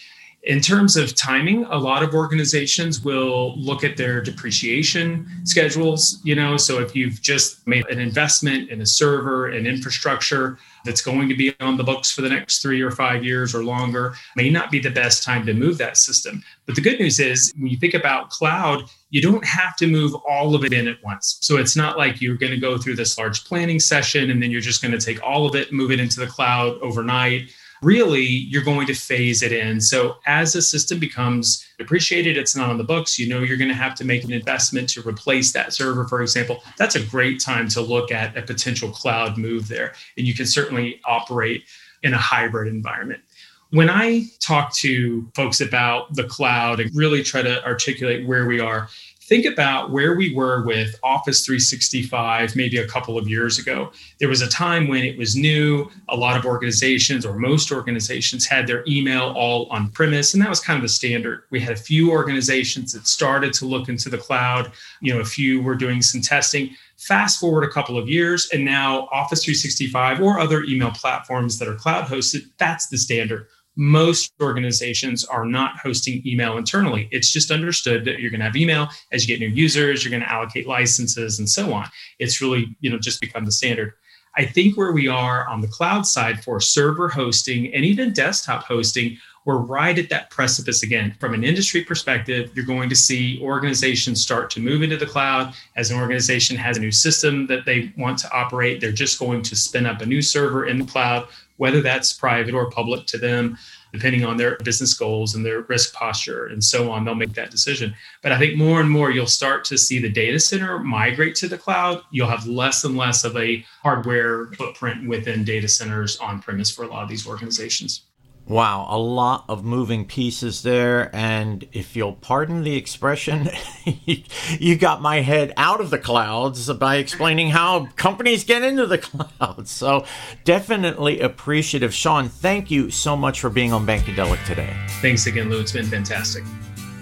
In 0.45 0.61
terms 0.61 0.97
of 0.97 1.15
timing, 1.15 1.65
a 1.67 1.79
lot 1.79 2.03
of 2.03 2.15
organizations 2.15 3.05
will 3.05 3.57
look 3.57 3.85
at 3.85 3.97
their 3.97 4.21
depreciation 4.21 5.29
schedules. 5.45 6.21
You 6.25 6.35
know, 6.35 6.57
so 6.57 6.81
if 6.81 6.97
you've 6.97 7.23
just 7.23 7.65
made 7.65 7.87
an 7.87 8.01
investment 8.01 8.69
in 8.69 8.81
a 8.81 8.87
server 8.87 9.51
and 9.51 9.69
infrastructure 9.69 10.59
that's 10.85 11.01
going 11.01 11.29
to 11.29 11.37
be 11.37 11.55
on 11.61 11.77
the 11.77 11.85
books 11.85 12.11
for 12.11 12.23
the 12.23 12.29
next 12.29 12.61
three 12.61 12.81
or 12.81 12.91
five 12.91 13.25
years 13.25 13.55
or 13.55 13.63
longer, 13.63 14.17
may 14.35 14.51
not 14.51 14.73
be 14.73 14.81
the 14.81 14.91
best 14.91 15.23
time 15.23 15.47
to 15.47 15.55
move 15.55 15.79
that 15.79 15.97
system. 15.97 16.43
But 16.67 16.75
the 16.75 16.81
good 16.81 16.99
news 16.99 17.21
is, 17.21 17.53
when 17.57 17.69
you 17.69 17.77
think 17.77 17.95
about 17.95 18.31
cloud, 18.31 18.83
you 19.11 19.23
don't 19.23 19.45
have 19.45 19.77
to 19.77 19.87
move 19.87 20.13
all 20.29 20.57
of 20.57 20.65
it 20.65 20.73
in 20.73 20.89
at 20.89 20.97
once. 21.05 21.39
So 21.41 21.57
it's 21.57 21.77
not 21.77 21.99
like 21.99 22.21
you're 22.21 22.37
going 22.37 22.51
to 22.51 22.59
go 22.59 22.79
through 22.79 22.97
this 22.97 23.17
large 23.17 23.45
planning 23.45 23.79
session 23.79 24.29
and 24.29 24.43
then 24.43 24.51
you're 24.51 24.61
just 24.61 24.83
going 24.83 24.99
to 24.99 25.01
take 25.01 25.23
all 25.23 25.47
of 25.47 25.55
it, 25.55 25.73
move 25.73 25.93
it 25.93 26.01
into 26.01 26.19
the 26.19 26.27
cloud 26.27 26.81
overnight 26.81 27.53
really 27.83 28.23
you're 28.23 28.63
going 28.63 28.87
to 28.87 28.95
phase 28.95 29.43
it 29.43 29.53
in. 29.53 29.81
So 29.81 30.17
as 30.27 30.55
a 30.55 30.63
system 30.63 30.99
becomes 30.99 31.67
depreciated, 31.79 32.37
it's 32.37 32.57
not 32.57 32.71
on 32.71 32.79
the 32.79 32.85
books, 32.85 33.19
you 33.19 33.29
know 33.29 33.41
you're 33.41 33.57
going 33.57 33.69
to 33.69 33.75
have 33.75 33.95
to 33.97 34.05
make 34.05 34.25
an 34.25 34.33
investment 34.33 34.89
to 34.91 35.07
replace 35.07 35.53
that 35.53 35.73
server, 35.73 36.07
for 36.07 36.23
example. 36.23 36.63
That's 36.79 36.95
a 36.95 37.05
great 37.05 37.41
time 37.41 37.69
to 37.69 37.81
look 37.81 38.13
at 38.13 38.37
a 38.37 38.43
potential 38.43 38.91
cloud 38.91 39.37
move 39.37 39.69
there. 39.69 39.95
And 40.17 40.27
you 40.27 40.35
can 40.35 40.47
certainly 40.47 41.01
operate 41.05 41.65
in 42.03 42.15
a 42.15 42.19
hybrid 42.19 42.69
environment. 42.69 43.23
When 43.71 43.89
I 43.89 44.27
talk 44.39 44.75
to 44.77 45.27
folks 45.35 45.63
about 45.63 46.15
the 46.15 46.25
cloud 46.25 46.79
and 46.79 46.95
really 46.95 47.23
try 47.23 47.41
to 47.41 47.65
articulate 47.65 48.27
where 48.27 48.47
we 48.47 48.61
are, 48.61 48.89
think 49.29 49.47
about 49.47 49.91
where 49.91 50.17
we 50.17 50.35
were 50.35 50.65
with 50.65 50.99
Office 51.03 51.47
365 51.47 52.57
maybe 52.57 52.79
a 52.79 52.89
couple 52.89 53.17
of 53.17 53.29
years 53.29 53.59
ago. 53.59 53.93
There 54.19 54.29
was 54.29 54.43
a 54.43 54.49
time 54.49 54.89
when 54.89 55.05
it 55.05 55.17
was 55.17 55.37
new. 55.37 55.91
A 56.09 56.17
lot 56.17 56.37
of 56.37 56.45
organizations, 56.45 57.25
or 57.25 57.39
most 57.39 57.71
organizations, 57.71 58.47
had 58.47 58.67
their 58.67 58.83
email 58.87 59.33
all 59.37 59.69
on 59.71 59.91
premise, 59.91 60.35
and 60.35 60.43
that 60.43 60.51
was 60.51 60.61
kind 60.61 60.77
of 60.77 60.83
the 60.83 60.89
standard. 60.89 61.45
We 61.51 61.61
had 61.61 61.73
a 61.73 61.81
few 61.81 62.11
organizations 62.11 62.93
that 62.93 63.07
started 63.07 63.53
to 63.55 63.65
look 63.65 63.89
into 63.89 64.11
the 64.11 64.19
cloud. 64.19 64.73
You 65.01 65.15
know, 65.15 65.21
a 65.21 65.25
few 65.25 65.63
were 65.63 65.77
doing 65.77 66.03
some 66.03 66.21
testing. 66.21 66.71
Fast 66.97 67.39
forward 67.39 67.65
a 67.65 67.71
couple 67.71 67.97
of 67.97 68.09
years, 68.09 68.49
and 68.53 68.65
now 68.65 69.09
Office 69.13 69.45
365 69.45 70.21
or 70.21 70.41
other 70.41 70.65
email 70.65 70.91
platforms 70.91 71.59
that 71.59 71.69
are 71.69 71.75
cloud 71.77 72.07
hosted, 72.07 72.51
that's 72.59 72.89
the 72.89 72.99
standard 72.99 73.47
most 73.77 74.33
organizations 74.41 75.25
are 75.25 75.47
not 75.47 75.79
hosting 75.79 76.23
email 76.27 76.59
internally. 76.59 77.09
It's 77.11 77.33
just 77.33 77.51
understood 77.51 78.05
that 78.05 78.21
you're 78.21 78.31
going 78.31 78.41
to 78.41 78.47
have 78.47 78.57
email 78.57 78.89
as 79.13 79.27
you 79.27 79.35
get 79.35 79.41
new 79.41 79.55
users, 79.55 80.05
you're 80.05 80.11
going 80.11 80.23
to 80.23 80.31
allocate 80.31 80.67
licenses 80.67 81.39
and 81.39 81.49
so 81.49 81.73
on. 81.73 81.89
It's 82.19 82.41
really, 82.41 82.77
you 82.81 82.91
know, 82.91 82.99
just 82.99 83.21
become 83.21 83.45
the 83.45 83.53
standard. 83.53 83.95
I 84.37 84.47
think 84.47 84.79
where 84.79 84.93
we 84.93 85.09
are 85.09 85.47
on 85.49 85.61
the 85.61 85.69
cloud 85.69 86.07
side 86.07 86.43
for 86.43 86.59
server 86.59 87.09
hosting 87.09 87.73
and 87.75 87.85
even 87.85 88.13
desktop 88.13 88.65
hosting, 88.65 89.19
we're 89.45 89.59
right 89.59 89.99
at 89.99 90.09
that 90.09 90.31
precipice 90.31 90.83
again. 90.83 91.17
From 91.19 91.35
an 91.35 91.45
industry 91.45 91.85
perspective, 91.85 92.51
you're 92.55 92.65
going 92.65 92.89
to 92.89 92.97
see 92.97 93.41
organizations 93.43 94.23
start 94.23 94.51
to 94.51 94.61
move 94.61 94.83
into 94.83 94.97
the 94.97 95.07
cloud. 95.07 95.53
As 95.77 95.91
an 95.91 96.01
organization 96.01 96.57
has 96.57 96.77
a 96.77 96.81
new 96.81 96.93
system 96.93 97.47
that 97.49 97.67
they 97.67 97.93
want 97.99 98.19
to 98.21 98.33
operate, 98.33 98.81
they're 98.81 98.93
just 98.93 99.19
going 99.19 99.43
to 99.43 99.57
spin 99.57 99.85
up 99.85 100.01
a 100.01 100.07
new 100.07 100.23
server 100.23 100.67
in 100.67 100.79
the 100.79 100.87
cloud 100.87 101.27
whether 101.63 101.81
that's 101.81 102.13
private 102.13 102.55
or 102.55 102.69
public 102.69 103.07
to 103.07 103.17
them, 103.17 103.57
depending 103.93 104.25
on 104.25 104.37
their 104.37 104.57
business 104.65 104.95
goals 104.95 105.37
and 105.37 105.47
their 105.47 105.61
risk 105.61 105.95
posture 105.95 106.47
and 106.47 106.65
so 106.65 106.91
on, 106.91 107.05
they'll 107.05 107.15
make 107.15 107.35
that 107.35 107.53
decision. 107.53 107.95
But 108.21 108.33
I 108.33 108.39
think 108.41 108.57
more 108.57 108.81
and 108.81 108.91
more 108.91 109.13
you'll 109.13 109.29
start 109.29 109.65
to 109.67 109.79
see 109.79 110.01
the 110.01 110.09
data 110.09 110.41
center 110.41 110.81
migrate 110.81 111.37
to 111.37 111.47
the 111.47 111.57
cloud. 111.57 112.03
You'll 112.11 112.27
have 112.27 112.49
less 112.49 112.83
and 112.83 112.97
less 112.97 113.23
of 113.23 113.37
a 113.37 113.65
hardware 113.81 114.47
footprint 114.59 115.09
within 115.09 115.45
data 115.45 115.69
centers 115.69 116.17
on 116.19 116.43
premise 116.43 116.69
for 116.69 116.83
a 116.83 116.89
lot 116.89 117.05
of 117.05 117.09
these 117.09 117.29
organizations. 117.29 118.07
Wow, 118.53 118.87
a 118.91 118.99
lot 118.99 119.47
of 119.49 119.65
moving 119.65 120.05
pieces 120.05 120.63
there. 120.63 121.09
And 121.17 121.67
if 121.73 121.97
you'll 121.97 122.13
pardon 122.13 122.65
the 122.65 122.77
expression, 122.77 123.49
you 124.05 124.77
got 124.77 125.01
my 125.01 125.23
head 125.23 125.55
out 125.57 125.81
of 125.81 125.89
the 125.89 125.99
clouds 125.99 126.71
by 126.75 126.97
explaining 126.97 127.49
how 127.49 127.87
companies 127.97 128.45
get 128.45 128.63
into 128.63 128.87
the 128.87 128.99
clouds. 129.39 129.71
So 129.71 130.05
definitely 130.45 131.21
appreciative. 131.21 131.95
Sean, 131.95 132.29
thank 132.29 132.71
you 132.71 132.91
so 132.91 133.17
much 133.17 133.41
for 133.41 133.49
being 133.49 133.73
on 133.73 133.87
Bankadelic 133.87 134.45
today. 134.45 134.77
Thanks 135.01 135.27
again, 135.27 135.49
Lou. 135.49 135.61
It's 135.61 135.73
been 135.73 135.87
fantastic. 135.87 136.45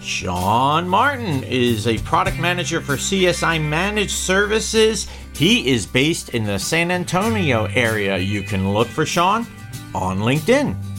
Sean 0.00 0.88
Martin 0.88 1.42
is 1.42 1.88
a 1.88 1.98
product 1.98 2.38
manager 2.38 2.80
for 2.80 2.94
CSI 2.94 3.60
Managed 3.60 4.12
Services. 4.12 5.08
He 5.34 5.68
is 5.68 5.84
based 5.84 6.28
in 6.28 6.44
the 6.44 6.60
San 6.60 6.92
Antonio 6.92 7.64
area. 7.64 8.18
You 8.18 8.44
can 8.44 8.72
look 8.72 8.86
for 8.86 9.04
Sean 9.04 9.48
on 9.96 10.20
LinkedIn. 10.20 10.89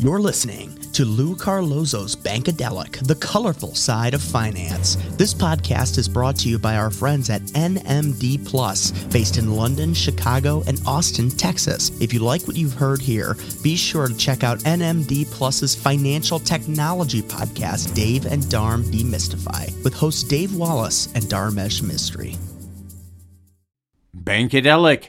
You're 0.00 0.20
listening 0.20 0.78
to 0.92 1.04
Lou 1.04 1.34
Carlozo's 1.34 2.14
Bankadelic, 2.14 3.04
the 3.08 3.16
colorful 3.16 3.74
side 3.74 4.14
of 4.14 4.22
finance. 4.22 4.94
This 5.16 5.34
podcast 5.34 5.98
is 5.98 6.08
brought 6.08 6.36
to 6.36 6.48
you 6.48 6.56
by 6.56 6.76
our 6.76 6.88
friends 6.88 7.30
at 7.30 7.42
NMD 7.56 8.46
Plus, 8.46 8.92
based 9.06 9.38
in 9.38 9.56
London, 9.56 9.92
Chicago, 9.94 10.62
and 10.68 10.80
Austin, 10.86 11.30
Texas. 11.30 11.90
If 12.00 12.14
you 12.14 12.20
like 12.20 12.46
what 12.46 12.56
you've 12.56 12.74
heard 12.74 13.00
here, 13.00 13.36
be 13.64 13.74
sure 13.74 14.06
to 14.06 14.16
check 14.16 14.44
out 14.44 14.60
NMD 14.60 15.28
Plus's 15.32 15.74
financial 15.74 16.38
technology 16.38 17.20
podcast, 17.20 17.92
Dave 17.96 18.24
and 18.24 18.44
Dharm 18.44 18.84
Demystify, 18.84 19.82
with 19.82 19.94
hosts 19.94 20.22
Dave 20.22 20.54
Wallace 20.54 21.06
and 21.16 21.24
Dharmesh 21.24 21.82
Mistry. 21.82 22.38
Bankadelic 24.16 25.08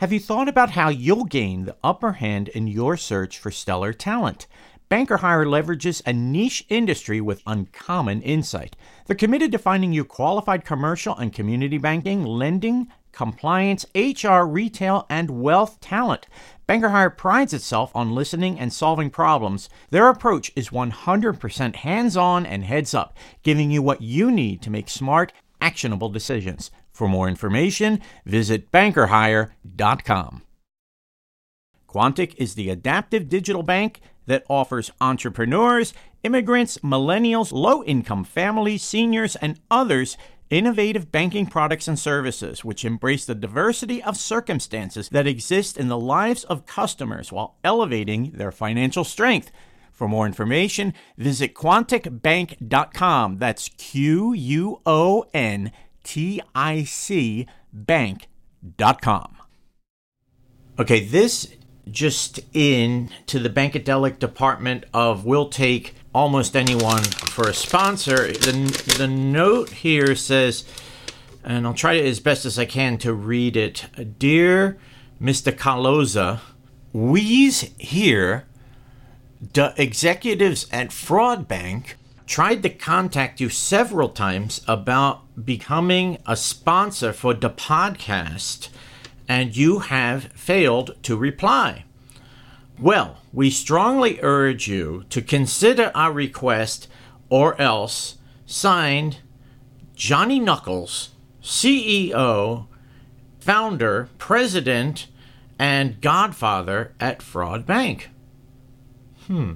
Have 0.00 0.12
you 0.12 0.20
thought 0.20 0.46
about 0.46 0.72
how 0.72 0.90
you'll 0.90 1.24
gain 1.24 1.64
the 1.64 1.76
upper 1.82 2.12
hand 2.12 2.48
in 2.48 2.66
your 2.66 2.98
search 2.98 3.38
for 3.38 3.50
stellar 3.50 3.94
talent? 3.94 4.46
Banker 4.90 5.16
Hire 5.16 5.46
leverages 5.46 6.02
a 6.04 6.12
niche 6.12 6.66
industry 6.68 7.18
with 7.18 7.40
uncommon 7.46 8.20
insight. 8.20 8.76
They're 9.06 9.16
committed 9.16 9.52
to 9.52 9.58
finding 9.58 9.94
you 9.94 10.04
qualified 10.04 10.66
commercial 10.66 11.16
and 11.16 11.32
community 11.32 11.78
banking, 11.78 12.24
lending, 12.24 12.88
compliance, 13.12 13.86
HR, 13.94 14.42
retail, 14.42 15.06
and 15.08 15.30
wealth 15.30 15.80
talent. 15.80 16.26
Banker 16.66 16.90
Hire 16.90 17.08
prides 17.08 17.54
itself 17.54 17.90
on 17.96 18.14
listening 18.14 18.60
and 18.60 18.74
solving 18.74 19.08
problems. 19.08 19.70
Their 19.88 20.10
approach 20.10 20.52
is 20.54 20.68
100% 20.68 21.76
hands 21.76 22.18
on 22.18 22.44
and 22.44 22.64
heads 22.64 22.92
up, 22.92 23.16
giving 23.42 23.70
you 23.70 23.80
what 23.80 24.02
you 24.02 24.30
need 24.30 24.60
to 24.60 24.70
make 24.70 24.90
smart, 24.90 25.32
actionable 25.58 26.10
decisions. 26.10 26.70
For 26.96 27.08
more 27.10 27.28
information, 27.28 28.00
visit 28.24 28.72
bankerhire.com. 28.72 30.42
Quontic 31.86 32.34
is 32.38 32.54
the 32.54 32.70
adaptive 32.70 33.28
digital 33.28 33.62
bank 33.62 34.00
that 34.24 34.46
offers 34.48 34.90
entrepreneurs, 34.98 35.92
immigrants, 36.22 36.78
millennials, 36.78 37.52
low 37.52 37.84
income 37.84 38.24
families, 38.24 38.82
seniors, 38.82 39.36
and 39.36 39.60
others 39.70 40.16
innovative 40.48 41.12
banking 41.12 41.44
products 41.44 41.86
and 41.86 41.98
services 41.98 42.64
which 42.64 42.82
embrace 42.82 43.26
the 43.26 43.34
diversity 43.34 44.02
of 44.02 44.16
circumstances 44.16 45.10
that 45.10 45.26
exist 45.26 45.76
in 45.76 45.88
the 45.88 45.98
lives 45.98 46.44
of 46.44 46.64
customers 46.64 47.30
while 47.30 47.56
elevating 47.62 48.30
their 48.30 48.50
financial 48.50 49.04
strength. 49.04 49.50
For 49.92 50.08
more 50.08 50.26
information, 50.26 50.94
visit 51.18 51.54
quonticbank.com. 51.54 53.38
That's 53.38 53.68
Q 53.76 54.32
U 54.32 54.80
O 54.86 55.26
N 55.34 55.72
T 56.06 56.40
I 56.54 56.84
C 56.84 57.48
bank.com. 57.72 59.36
Okay, 60.78 61.04
this 61.04 61.52
just 61.90 62.38
in 62.52 63.10
to 63.26 63.40
the 63.40 63.50
Bankadelic 63.50 64.20
department 64.20 64.84
of 64.94 65.24
we'll 65.24 65.48
take 65.48 65.94
almost 66.14 66.54
anyone 66.54 67.02
for 67.02 67.48
a 67.48 67.52
sponsor. 67.54 68.28
The, 68.28 68.94
the 68.98 69.08
note 69.08 69.70
here 69.70 70.14
says, 70.14 70.64
and 71.42 71.66
I'll 71.66 71.74
try 71.74 71.96
as 71.96 72.20
best 72.20 72.44
as 72.44 72.56
I 72.56 72.66
can 72.66 72.98
to 72.98 73.12
read 73.12 73.56
it. 73.56 73.86
Dear 74.18 74.78
Mr. 75.20 75.52
Caloza, 75.52 76.38
we's 76.92 77.62
here, 77.78 78.44
the 79.54 79.74
executives 79.76 80.68
at 80.70 80.92
Fraud 80.92 81.48
Bank 81.48 81.96
tried 82.26 82.62
to 82.62 82.70
contact 82.70 83.40
you 83.40 83.48
several 83.48 84.08
times 84.08 84.60
about 84.66 85.44
becoming 85.44 86.18
a 86.26 86.36
sponsor 86.36 87.12
for 87.12 87.34
the 87.34 87.50
podcast 87.50 88.68
and 89.28 89.56
you 89.56 89.80
have 89.80 90.24
failed 90.34 90.96
to 91.02 91.16
reply. 91.16 91.84
Well, 92.78 93.18
we 93.32 93.50
strongly 93.50 94.18
urge 94.22 94.68
you 94.68 95.04
to 95.10 95.22
consider 95.22 95.90
our 95.94 96.12
request 96.12 96.88
or 97.28 97.60
else 97.60 98.18
signed 98.44 99.18
Johnny 99.94 100.38
Knuckles, 100.38 101.10
CEO, 101.42 102.66
founder, 103.40 104.08
president, 104.18 105.06
and 105.58 106.00
godfather 106.00 106.92
at 107.00 107.22
Fraud 107.22 107.64
Bank. 107.64 108.10
Hmm. 109.26 109.54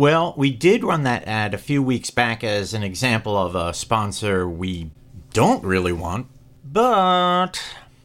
Well, 0.00 0.32
we 0.34 0.50
did 0.50 0.82
run 0.82 1.02
that 1.02 1.28
ad 1.28 1.52
a 1.52 1.58
few 1.58 1.82
weeks 1.82 2.08
back 2.08 2.42
as 2.42 2.72
an 2.72 2.82
example 2.82 3.36
of 3.36 3.54
a 3.54 3.74
sponsor 3.74 4.48
we 4.48 4.92
don't 5.34 5.62
really 5.62 5.92
want, 5.92 6.26
but 6.64 7.62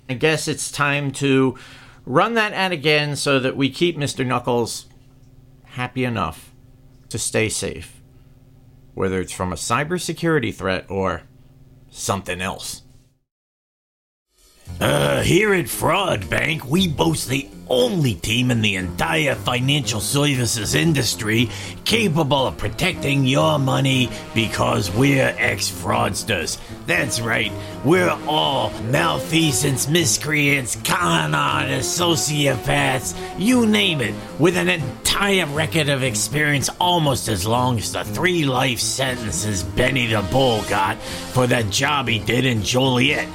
I 0.10 0.16
guess 0.16 0.50
it's 0.50 0.70
time 0.70 1.12
to 1.12 1.58
run 2.06 2.34
that 2.34 2.52
ad 2.52 2.74
again 2.74 3.16
so 3.16 3.40
that 3.40 3.56
we 3.56 3.70
keep 3.70 3.96
Mr. 3.96 4.28
Knuckles 4.28 4.88
happy 5.64 6.04
enough 6.04 6.52
to 7.08 7.18
stay 7.18 7.48
safe, 7.48 8.02
whether 8.94 9.22
it's 9.22 9.32
from 9.32 9.54
a 9.54 9.56
cybersecurity 9.56 10.54
threat 10.54 10.86
or 10.90 11.22
something 11.92 12.42
else. 12.42 12.82
Uh, 14.80 15.22
here 15.22 15.54
at 15.54 15.70
Fraud 15.70 16.30
Bank, 16.30 16.66
we 16.66 16.88
boast 16.88 17.30
the 17.30 17.48
only 17.70 18.14
team 18.16 18.52
in 18.52 18.62
the 18.62 18.76
entire 18.76 19.34
financial 19.34 20.00
services 20.00 20.76
industry 20.76 21.50
capable 21.86 22.48
of 22.48 22.58
protecting 22.58 23.26
your 23.26 23.58
money 23.58 24.10
because 24.34 24.92
we're 24.92 25.34
ex 25.38 25.72
fraudsters. 25.72 26.60
That's 26.86 27.22
right, 27.22 27.52
we're 27.84 28.18
all 28.28 28.70
malfeasance, 28.82 29.88
miscreants, 29.88 30.76
con 30.84 31.34
artists, 31.34 32.00
sociopaths, 32.00 33.16
you 33.40 33.66
name 33.66 34.02
it, 34.02 34.14
with 34.40 34.58
an 34.58 34.70
entire 34.70 35.46
record 35.48 35.90
of 35.90 36.04
experience 36.04 36.70
almost 36.80 37.30
as 37.30 37.48
long 37.48 37.78
as 37.78 37.94
the 37.94 38.04
three 38.04 38.46
life 38.46 38.80
sentences 38.80 39.64
Benny 39.64 40.08
the 40.08 40.22
Bull 40.32 40.62
got 40.64 40.98
for 41.02 41.48
the 41.48 41.64
job 41.64 42.08
he 42.08 42.20
did 42.20 42.46
in 42.46 42.62
Joliet. 42.62 43.30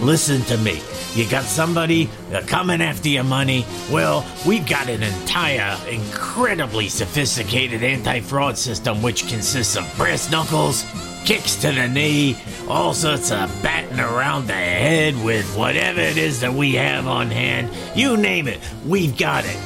Listen 0.00 0.42
to 0.42 0.56
me. 0.58 0.80
You 1.14 1.28
got 1.28 1.44
somebody 1.44 2.08
coming 2.46 2.80
after 2.80 3.08
your 3.08 3.24
money? 3.24 3.66
Well, 3.90 4.24
we've 4.46 4.66
got 4.66 4.88
an 4.88 5.02
entire, 5.02 5.76
incredibly 5.88 6.88
sophisticated 6.88 7.82
anti 7.82 8.20
fraud 8.20 8.56
system 8.56 9.02
which 9.02 9.26
consists 9.28 9.76
of 9.76 9.92
brass 9.96 10.30
knuckles, 10.30 10.84
kicks 11.24 11.56
to 11.56 11.72
the 11.72 11.88
knee, 11.88 12.36
all 12.68 12.94
sorts 12.94 13.32
of 13.32 13.50
batting 13.62 13.98
around 13.98 14.46
the 14.46 14.52
head 14.52 15.20
with 15.24 15.56
whatever 15.56 16.00
it 16.00 16.16
is 16.16 16.40
that 16.40 16.52
we 16.52 16.74
have 16.74 17.08
on 17.08 17.28
hand. 17.30 17.68
You 17.96 18.16
name 18.16 18.46
it, 18.46 18.60
we've 18.86 19.16
got 19.16 19.44
it. 19.44 19.56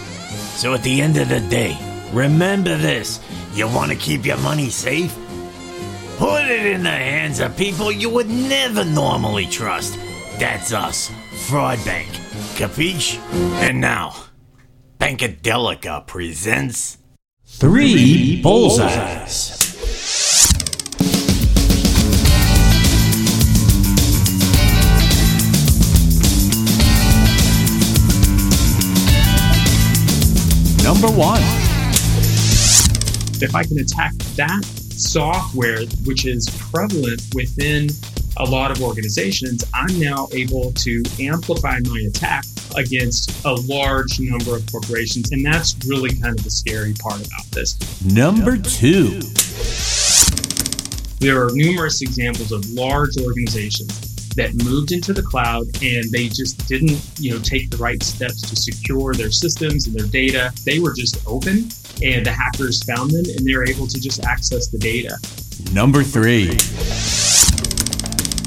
So 0.57 0.73
at 0.73 0.83
the 0.83 1.03
end 1.03 1.19
of 1.19 1.29
the 1.29 1.41
day, 1.41 1.77
remember 2.13 2.79
this 2.79 3.21
you 3.53 3.67
want 3.67 3.93
to 3.93 3.99
keep 3.99 4.25
your 4.25 4.39
money 4.39 4.71
safe? 4.71 5.15
Put 6.17 6.47
it 6.47 6.65
in 6.65 6.85
the 6.85 6.91
hands 6.91 7.41
of 7.41 7.55
people 7.57 7.93
you 7.93 8.09
would 8.09 8.29
never 8.29 8.85
normally 8.85 9.47
trust. 9.47 9.99
That's 10.43 10.73
us, 10.73 11.09
Fraud 11.47 11.79
Bank. 11.85 12.09
Capiche? 12.57 13.17
And 13.63 13.81
now, 13.81 14.25
Bankadelica 14.99 16.05
presents 16.05 16.99
Three 17.47 18.43
Bullseyes. 18.43 19.61
Number 30.83 31.07
one. 31.17 31.41
If 33.41 33.55
I 33.55 33.63
can 33.63 33.79
attack 33.79 34.13
that 34.35 34.65
software, 34.65 35.85
which 36.05 36.27
is 36.27 36.49
prevalent 36.73 37.23
within 37.33 37.91
a 38.43 38.51
lot 38.51 38.73
of 38.73 38.83
organizations, 38.83 39.65
I'm 39.73 40.01
now 40.01 40.27
able 40.33 40.73
to 40.73 41.03
amplify 41.21 41.79
my 41.85 42.01
attack 42.09 42.45
against 42.77 43.45
a 43.45 43.55
large 43.55 44.19
number 44.19 44.57
of 44.57 44.71
corporations. 44.71 45.31
And 45.31 45.47
that's 45.47 45.77
really 45.87 46.11
kind 46.17 46.37
of 46.37 46.43
the 46.43 46.51
scary 46.51 46.93
part 46.95 47.25
about 47.25 47.47
this. 47.53 47.79
Number 48.05 48.57
two. 48.57 49.21
There 51.21 51.45
are 51.45 51.51
numerous 51.53 52.03
examples 52.03 52.51
of 52.51 52.69
large 52.71 53.17
organizations 53.17 54.35
that 54.35 54.55
moved 54.65 54.91
into 54.91 55.13
the 55.13 55.23
cloud 55.23 55.67
and 55.83 56.11
they 56.11 56.27
just 56.27 56.67
didn't, 56.67 57.01
you 57.21 57.33
know, 57.33 57.39
take 57.39 57.71
the 57.71 57.77
right 57.77 58.03
steps 58.03 58.41
to 58.41 58.57
secure 58.57 59.15
their 59.15 59.31
systems 59.31 59.87
and 59.87 59.95
their 59.95 60.09
data. 60.09 60.53
They 60.65 60.81
were 60.81 60.95
just 60.95 61.25
open 61.29 61.69
and 62.03 62.27
the 62.27 62.33
hackers 62.33 62.83
found 62.83 63.13
them 63.13 63.25
and 63.37 63.47
they're 63.47 63.69
able 63.69 63.87
to 63.87 64.01
just 64.01 64.25
access 64.25 64.67
the 64.67 64.79
data. 64.79 65.17
Number 65.73 66.03
three. 66.03 66.57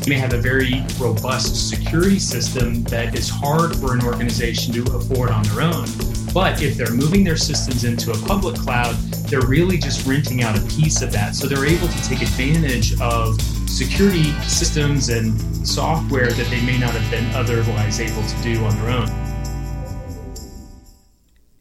May 0.07 0.19
have 0.19 0.33
a 0.33 0.37
very 0.37 0.83
robust 0.99 1.67
security 1.67 2.19
system 2.19 2.83
that 2.83 3.17
is 3.17 3.27
hard 3.27 3.75
for 3.77 3.95
an 3.95 4.03
organization 4.03 4.71
to 4.73 4.95
afford 4.95 5.31
on 5.31 5.41
their 5.43 5.61
own. 5.61 5.87
But 6.31 6.61
if 6.61 6.77
they're 6.77 6.93
moving 6.93 7.23
their 7.23 7.37
systems 7.37 7.85
into 7.85 8.11
a 8.11 8.17
public 8.27 8.55
cloud, 8.55 8.93
they're 9.29 9.47
really 9.47 9.79
just 9.79 10.05
renting 10.05 10.43
out 10.43 10.55
a 10.55 10.61
piece 10.67 11.01
of 11.01 11.11
that. 11.13 11.33
So 11.33 11.47
they're 11.47 11.65
able 11.65 11.87
to 11.87 12.03
take 12.03 12.21
advantage 12.21 13.01
of 13.01 13.41
security 13.67 14.31
systems 14.43 15.09
and 15.09 15.41
software 15.67 16.31
that 16.31 16.49
they 16.51 16.61
may 16.61 16.77
not 16.77 16.91
have 16.91 17.09
been 17.09 17.33
otherwise 17.33 17.99
able 17.99 18.21
to 18.21 18.43
do 18.43 18.63
on 18.63 18.75
their 18.75 18.91
own. 18.91 19.09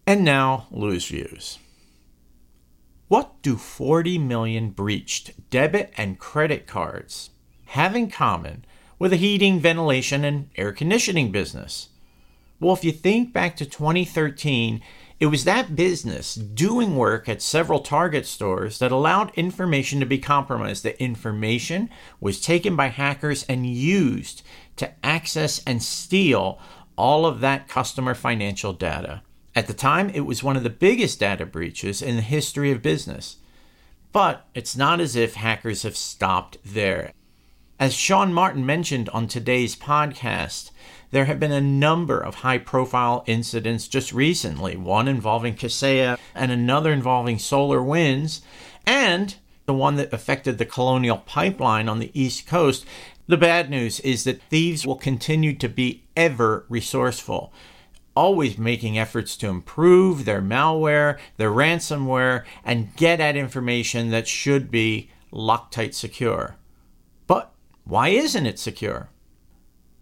And 0.07 0.23
now, 0.23 0.67
Lou's 0.71 1.07
Views. 1.07 1.59
What 3.09 3.41
do 3.41 3.57
40 3.57 4.19
million 4.19 4.71
breached 4.71 5.49
debit 5.49 5.95
and 5.97 6.19
credit 6.19 6.67
cards 6.67 7.31
have 7.67 7.97
in 7.97 8.11
common 8.11 8.65
with 8.99 9.13
a 9.13 9.17
heating, 9.17 9.61
ventilation, 9.61 10.25
and 10.25 10.51
air 10.57 10.73
conditioning 10.73 11.33
business? 11.33 11.89
Well, 12.61 12.75
if 12.75 12.85
you 12.85 12.93
think 12.93 13.33
back 13.33 13.57
to 13.57 13.67
2013, 13.67 14.81
it 15.21 15.27
was 15.27 15.45
that 15.45 15.77
business 15.77 16.35
doing 16.35 16.97
work 16.97 17.29
at 17.29 17.43
several 17.43 17.81
Target 17.81 18.27
stores 18.27 18.79
that 18.79 18.93
allowed 18.93 19.33
information 19.35 20.01
to 20.01 20.07
be 20.07 20.19
compromised. 20.19 20.83
The 20.83 21.01
information 21.03 21.89
was 22.21 22.41
taken 22.41 22.77
by 22.77 22.89
hackers 22.89 23.45
and 23.45 23.67
used 23.67 24.43
to 24.77 24.93
access 25.05 25.63
and 25.67 25.83
steal 25.83 26.59
all 26.97 27.27
of 27.27 27.41
that 27.41 27.69
customer 27.69 28.15
financial 28.15 28.73
data. 28.73 29.23
At 29.55 29.67
the 29.67 29.75
time, 29.75 30.11
it 30.11 30.27
was 30.27 30.43
one 30.43 30.57
of 30.57 30.65
the 30.65 30.71
biggest 30.71 31.21
data 31.21 31.47
breaches 31.47 32.03
in 32.03 32.17
the 32.17 32.23
history 32.23 32.73
of 32.73 32.83
business. 32.83 33.37
But 34.13 34.47
it's 34.55 34.77
not 34.77 35.01
as 35.01 35.17
if 35.17 35.35
hackers 35.35 35.83
have 35.83 35.97
stopped 35.97 36.59
there. 36.65 37.13
As 37.81 37.93
Sean 37.93 38.33
Martin 38.33 38.65
mentioned 38.65 39.09
on 39.09 39.27
today's 39.27 39.75
podcast, 39.75 40.71
there 41.11 41.25
have 41.25 41.41
been 41.41 41.51
a 41.51 41.61
number 41.61 42.21
of 42.21 42.37
high 42.37 42.59
profile 42.59 43.25
incidents 43.27 43.89
just 43.89 44.13
recently, 44.13 44.77
one 44.77 45.09
involving 45.09 45.57
Kaseya 45.57 46.17
and 46.37 46.53
another 46.53 46.93
involving 46.93 47.37
SolarWinds, 47.37 48.43
and 48.87 49.35
the 49.67 49.75
one 49.75 49.97
that 49.97 50.13
affected 50.13 50.59
the 50.59 50.65
Colonial 50.65 51.19
Pipeline 51.19 51.89
on 51.89 51.99
the 51.99 52.13
East 52.15 52.47
Coast. 52.47 52.87
The 53.27 53.37
bad 53.37 53.71
news 53.71 53.99
is 54.01 54.23
that 54.23 54.43
thieves 54.43 54.87
will 54.87 54.95
continue 54.95 55.53
to 55.57 55.69
be 55.69 56.05
ever 56.17 56.67
resourceful, 56.69 57.53
always 58.15 58.57
making 58.57 58.97
efforts 58.97 59.37
to 59.39 59.49
improve 59.49 60.25
their 60.25 60.41
malware, 60.41 61.19
their 61.39 61.51
ransomware, 61.51 62.45
and 62.65 62.95
get 62.95 63.21
at 63.21 63.37
information 63.37 64.11
that 64.11 64.29
should 64.29 64.71
be 64.71 65.11
Loctite 65.33 65.95
secure. 65.95 66.57
Why 67.85 68.09
isn't 68.09 68.47
it 68.47 68.59
secure? 68.59 69.11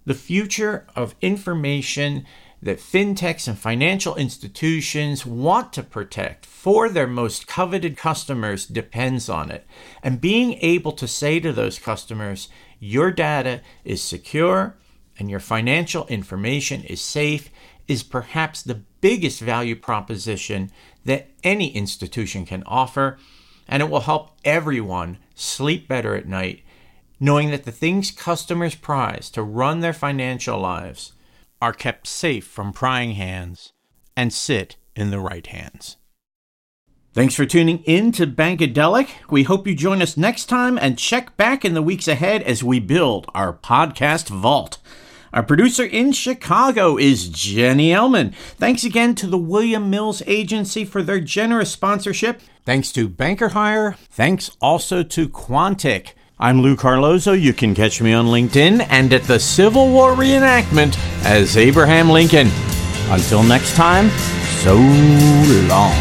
The 0.04 0.14
future 0.14 0.86
of 0.96 1.14
information 1.20 2.26
that 2.62 2.78
fintechs 2.78 3.48
and 3.48 3.58
financial 3.58 4.14
institutions 4.14 5.26
want 5.26 5.72
to 5.72 5.82
protect 5.82 6.46
for 6.46 6.88
their 6.88 7.08
most 7.08 7.48
coveted 7.48 7.96
customers 7.96 8.66
depends 8.66 9.28
on 9.28 9.50
it. 9.50 9.66
And 10.02 10.20
being 10.20 10.54
able 10.60 10.92
to 10.92 11.08
say 11.08 11.40
to 11.40 11.52
those 11.52 11.80
customers, 11.80 12.48
your 12.78 13.10
data 13.10 13.62
is 13.84 14.00
secure 14.00 14.76
and 15.18 15.28
your 15.28 15.40
financial 15.40 16.06
information 16.06 16.84
is 16.84 17.00
safe 17.00 17.50
is 17.88 18.04
perhaps 18.04 18.62
the 18.62 18.80
biggest 19.00 19.40
value 19.40 19.74
proposition 19.74 20.70
that 21.04 21.30
any 21.42 21.74
institution 21.74 22.46
can 22.46 22.62
offer. 22.64 23.18
And 23.66 23.82
it 23.82 23.90
will 23.90 24.00
help 24.00 24.38
everyone 24.44 25.18
sleep 25.34 25.88
better 25.88 26.14
at 26.14 26.28
night 26.28 26.62
knowing 27.22 27.50
that 27.50 27.62
the 27.62 27.70
things 27.70 28.10
customers 28.10 28.74
prize 28.74 29.30
to 29.30 29.40
run 29.44 29.78
their 29.78 29.92
financial 29.92 30.58
lives 30.58 31.12
are 31.60 31.72
kept 31.72 32.04
safe 32.04 32.44
from 32.44 32.72
prying 32.72 33.12
hands 33.12 33.72
and 34.16 34.32
sit 34.32 34.74
in 34.96 35.12
the 35.12 35.20
right 35.20 35.46
hands. 35.46 35.98
Thanks 37.14 37.36
for 37.36 37.46
tuning 37.46 37.78
in 37.84 38.10
to 38.12 38.26
Bankadelic. 38.26 39.10
We 39.30 39.44
hope 39.44 39.68
you 39.68 39.74
join 39.76 40.02
us 40.02 40.16
next 40.16 40.46
time 40.46 40.76
and 40.76 40.98
check 40.98 41.36
back 41.36 41.64
in 41.64 41.74
the 41.74 41.80
weeks 41.80 42.08
ahead 42.08 42.42
as 42.42 42.64
we 42.64 42.80
build 42.80 43.28
our 43.34 43.52
podcast 43.52 44.28
vault. 44.28 44.78
Our 45.32 45.44
producer 45.44 45.84
in 45.84 46.10
Chicago 46.10 46.98
is 46.98 47.28
Jenny 47.28 47.90
Ellman. 47.90 48.34
Thanks 48.34 48.82
again 48.82 49.14
to 49.14 49.28
the 49.28 49.38
William 49.38 49.88
Mills 49.88 50.24
Agency 50.26 50.84
for 50.84 51.04
their 51.04 51.20
generous 51.20 51.70
sponsorship. 51.70 52.40
Thanks 52.66 52.90
to 52.92 53.08
Banker 53.08 53.50
Hire. 53.50 53.92
Thanks 54.10 54.50
also 54.60 55.04
to 55.04 55.28
Quontic. 55.28 56.14
I'm 56.42 56.60
Lou 56.60 56.74
Carlozo. 56.74 57.34
You 57.34 57.52
can 57.52 57.72
catch 57.72 58.02
me 58.02 58.12
on 58.12 58.26
LinkedIn 58.26 58.84
and 58.90 59.12
at 59.12 59.22
the 59.22 59.38
Civil 59.38 59.92
War 59.92 60.10
reenactment 60.14 60.98
as 61.24 61.56
Abraham 61.56 62.10
Lincoln. 62.10 62.48
Until 63.12 63.44
next 63.44 63.76
time, 63.76 64.10
so 64.58 64.74
long. 65.68 65.92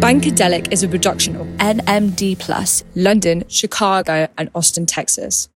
Bankadelic 0.00 0.72
is 0.72 0.82
a 0.82 0.88
production 0.88 1.36
of 1.36 1.46
NMD 1.58 2.40
Plus, 2.40 2.82
London, 2.96 3.44
Chicago, 3.46 4.26
and 4.36 4.50
Austin, 4.52 4.84
Texas. 4.84 5.48